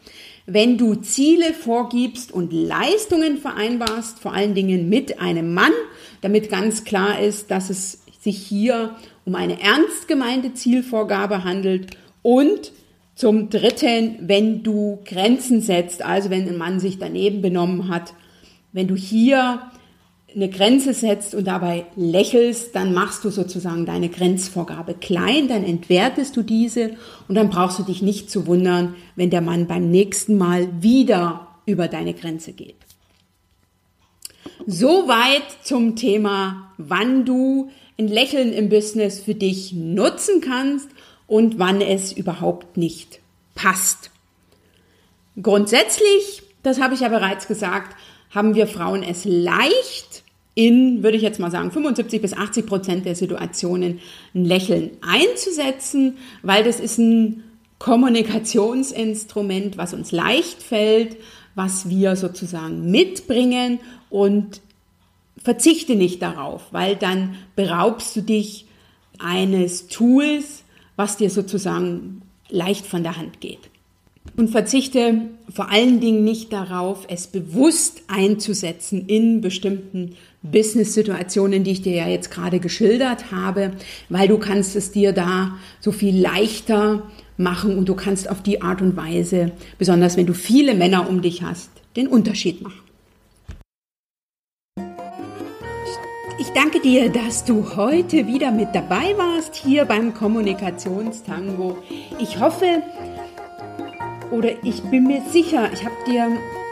Wenn 0.48 0.80
du 0.80 0.96
Ziele 0.96 1.54
vorgibst 1.54 2.32
und 2.32 2.52
Leistungen 2.52 3.38
vereinbarst, 3.38 4.20
vor 4.20 4.34
allen 4.34 4.56
Dingen 4.56 4.90
mit 4.90 5.20
einem 5.20 5.54
Mann, 5.54 5.74
damit 6.22 6.50
ganz 6.50 6.84
klar 6.84 7.20
ist, 7.20 7.52
dass 7.52 7.70
es 7.70 8.04
sich 8.22 8.38
hier 8.38 8.96
um 9.26 9.36
eine 9.36 9.60
ernst 9.62 10.08
gemeinte 10.08 10.54
Zielvorgabe 10.54 11.44
handelt 11.44 11.98
und 12.22 12.72
zum 13.16 13.50
Dritten, 13.50 14.18
wenn 14.22 14.64
du 14.64 15.00
Grenzen 15.06 15.62
setzt, 15.62 16.04
also 16.04 16.30
wenn 16.30 16.48
ein 16.48 16.58
Mann 16.58 16.80
sich 16.80 16.98
daneben 16.98 17.42
benommen 17.42 17.88
hat, 17.88 18.14
wenn 18.72 18.88
du 18.88 18.96
hier 18.96 19.62
eine 20.34 20.50
Grenze 20.50 20.94
setzt 20.94 21.36
und 21.36 21.46
dabei 21.46 21.86
lächelst, 21.96 22.74
dann 22.76 22.94
machst 22.94 23.26
du 23.26 23.30
sozusagen 23.30 23.86
deine 23.86 24.10
Grenzvorgabe 24.10 24.94
klein, 24.94 25.50
dann 25.50 25.64
entwertest 25.64 26.38
du 26.38 26.42
diese 26.42 26.92
und 27.28 27.36
dann 27.36 27.50
brauchst 27.50 27.80
du 27.80 27.84
dich 27.84 28.02
nicht 28.02 28.32
zu 28.32 28.48
wundern, 28.48 28.96
wenn 29.16 29.30
der 29.30 29.42
Mann 29.42 29.68
beim 29.68 29.92
nächsten 29.92 30.38
Mal 30.38 30.70
wieder 30.82 31.48
über 31.66 31.88
deine 31.88 32.14
Grenze 32.14 32.54
geht. 32.54 32.78
Soweit 34.68 35.44
zum 35.64 35.96
Thema, 35.96 36.72
wann 36.78 37.26
du 37.26 37.70
ein 37.98 38.08
Lächeln 38.08 38.54
im 38.54 38.70
Business 38.70 39.20
für 39.20 39.36
dich 39.36 39.74
nutzen 39.74 40.42
kannst 40.42 40.90
und 41.28 41.60
wann 41.60 41.82
es 41.82 42.12
überhaupt 42.12 42.78
nicht 42.78 43.20
passt. 43.56 44.12
Grundsätzlich, 45.42 46.44
das 46.64 46.82
habe 46.82 46.94
ich 46.94 47.02
ja 47.02 47.10
bereits 47.10 47.48
gesagt, 47.48 47.96
haben 48.32 48.56
wir 48.56 48.68
Frauen 48.68 49.04
es 49.04 49.26
leicht, 49.26 50.24
in, 50.54 51.02
würde 51.04 51.16
ich 51.18 51.24
jetzt 51.24 51.40
mal 51.40 51.52
sagen, 51.52 51.72
75 51.72 52.22
bis 52.22 52.34
80 52.34 52.66
Prozent 52.66 53.06
der 53.06 53.16
Situationen 53.16 54.00
ein 54.36 54.46
Lächeln 54.46 54.92
einzusetzen, 55.02 56.18
weil 56.42 56.64
das 56.64 56.80
ist 56.80 56.98
ein 56.98 57.44
Kommunikationsinstrument, 57.80 59.78
was 59.78 59.94
uns 59.94 60.12
leicht 60.12 60.62
fällt, 60.62 61.18
was 61.56 61.90
wir 61.90 62.16
sozusagen 62.16 62.92
mitbringen 62.92 63.80
und 64.12 64.62
verzichte 65.38 65.96
nicht 65.96 66.22
darauf, 66.22 66.68
weil 66.72 66.96
dann 66.96 67.36
beraubst 67.56 68.16
du 68.16 68.22
dich 68.22 68.68
eines 69.18 69.88
Tools, 69.88 70.64
was 70.96 71.18
dir 71.18 71.32
sozusagen 71.32 72.22
leicht 72.50 72.86
von 72.86 73.02
der 73.02 73.18
Hand 73.18 73.42
geht. 73.42 73.72
Und 74.38 74.50
verzichte 74.50 75.30
vor 75.52 75.72
allen 75.72 76.00
Dingen 76.00 76.24
nicht 76.24 76.54
darauf, 76.54 77.06
es 77.10 77.26
bewusst 77.26 78.04
einzusetzen 78.08 79.08
in 79.08 79.42
bestimmten 79.42 80.16
Business-Situationen, 80.44 81.64
die 81.64 81.72
ich 81.72 81.82
dir 81.82 81.96
ja 81.96 82.08
jetzt 82.08 82.30
gerade 82.30 82.60
geschildert 82.60 83.32
habe, 83.32 83.72
weil 84.10 84.28
du 84.28 84.38
kannst 84.38 84.76
es 84.76 84.92
dir 84.92 85.12
da 85.12 85.58
so 85.80 85.92
viel 85.92 86.20
leichter 86.20 87.10
machen 87.38 87.78
und 87.78 87.90
du 87.90 87.96
kannst 87.96 88.30
auf 88.30 88.44
die 88.44 88.62
Art 88.62 88.82
und 88.82 88.96
Weise, 88.96 89.54
besonders 89.80 90.18
wenn 90.18 90.28
du 90.28 90.34
viele 90.34 90.76
Männer 90.76 91.10
um 91.10 91.24
dich 91.24 91.42
hast, 91.42 91.72
den 91.96 92.08
Unterschied 92.08 92.62
machen. 92.62 92.91
Danke 96.54 96.82
dir, 96.82 97.10
dass 97.10 97.46
du 97.46 97.78
heute 97.78 98.28
wieder 98.28 98.52
mit 98.52 98.76
dabei 98.76 99.16
warst 99.16 99.56
hier 99.56 99.86
beim 99.86 100.14
Kommunikationstango. 100.14 101.78
Ich 102.20 102.42
hoffe 102.42 102.84
oder 104.32 104.50
ich 104.62 104.84
bin 104.84 105.08
mir 105.08 105.22
sicher, 105.30 105.70
ich 105.72 105.86
habe 105.86 105.96
dir 106.06 106.28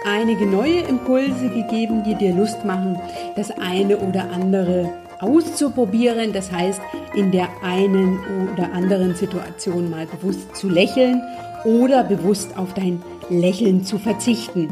einige 0.05 0.45
neue 0.45 0.81
Impulse 0.81 1.47
gegeben, 1.47 2.03
die 2.03 2.15
dir 2.15 2.35
Lust 2.35 2.65
machen, 2.65 2.99
das 3.37 3.51
eine 3.51 3.97
oder 3.99 4.29
andere 4.31 4.89
auszuprobieren. 5.21 6.33
Das 6.33 6.51
heißt, 6.51 6.81
in 7.15 7.31
der 7.31 7.47
einen 7.63 8.19
oder 8.51 8.73
anderen 8.73 9.15
Situation 9.15 9.89
mal 9.89 10.07
bewusst 10.07 10.57
zu 10.57 10.67
lächeln 10.67 11.21
oder 11.63 12.03
bewusst 12.03 12.57
auf 12.57 12.73
dein 12.73 13.01
Lächeln 13.29 13.85
zu 13.85 13.97
verzichten. 13.97 14.69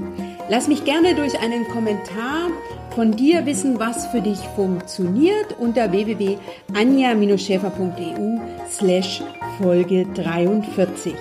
Lass 0.50 0.70
mich 0.70 0.86
gerne 0.86 1.14
durch 1.14 1.38
einen 1.40 1.68
Kommentar 1.68 2.48
von 2.96 3.12
dir 3.12 3.46
wissen, 3.46 3.78
was 3.80 4.08
für 4.08 4.22
dich 4.22 4.40
funktioniert 4.56 5.58
unter 5.60 5.92
www.anja-schäfer.eu 5.92 8.40
slash 8.70 9.22
Folge 9.62 10.06
43. 10.06 11.14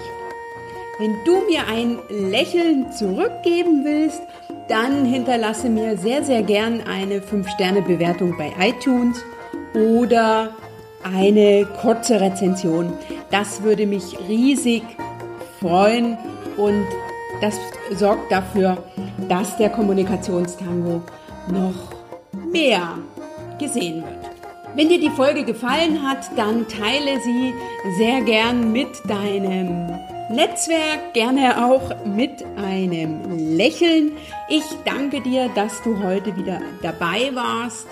Wenn 0.99 1.17
du 1.25 1.43
mir 1.49 1.67
ein 1.69 1.99
Lächeln 2.31 2.93
zurückgeben 2.93 3.85
willst, 3.85 4.23
dann 4.69 5.05
hinterlasse 5.05 5.69
mir 5.69 5.99
sehr, 5.99 6.23
sehr 6.25 6.45
gern 6.45 6.83
eine 6.87 7.19
5-Sterne-Bewertung 7.19 8.37
bei 8.39 8.53
iTunes 8.61 9.19
oder 9.75 10.51
eine 11.03 11.67
kurze 11.81 12.21
Rezension. 12.21 12.93
Das 13.33 13.65
würde 13.65 13.87
mich 13.87 14.17
riesig 14.29 14.85
freuen 15.61 16.17
und 16.57 16.87
Das 17.41 17.59
sorgt 17.91 18.33
dafür, 18.33 18.79
dass 19.29 19.57
der 19.57 19.71
Kommunikationstango 19.71 21.03
noch 21.51 22.51
mehr 22.53 22.99
gesehen 23.59 24.03
wird. 24.03 24.37
Wenn 24.75 24.89
dir 24.89 25.01
die 25.01 25.11
Folge 25.11 25.45
gefallen 25.45 26.03
hat, 26.03 26.19
dann 26.37 26.69
teile 26.69 27.21
sie 27.21 27.55
sehr 27.97 28.21
gern 28.21 28.73
mit 28.73 28.89
deinem 29.09 29.87
Netzwerk, 30.29 31.15
gerne 31.15 31.65
auch 31.65 32.05
mit 32.05 32.45
einem 32.57 33.57
Lächeln. 33.57 34.12
Ich 34.49 34.65
danke 34.85 35.21
dir, 35.23 35.49
dass 35.55 35.83
du 35.83 36.03
heute 36.03 36.37
wieder 36.37 36.61
dabei 36.83 37.31
warst. 37.33 37.87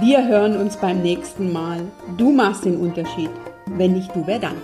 Wir 0.00 0.26
hören 0.26 0.56
uns 0.56 0.76
beim 0.76 1.00
nächsten 1.00 1.50
Mal. 1.52 1.80
Du 2.18 2.30
machst 2.30 2.66
den 2.66 2.76
Unterschied. 2.76 3.30
Wenn 3.66 3.94
nicht 3.94 4.14
du, 4.14 4.26
wer 4.26 4.38
dann? 4.38 4.56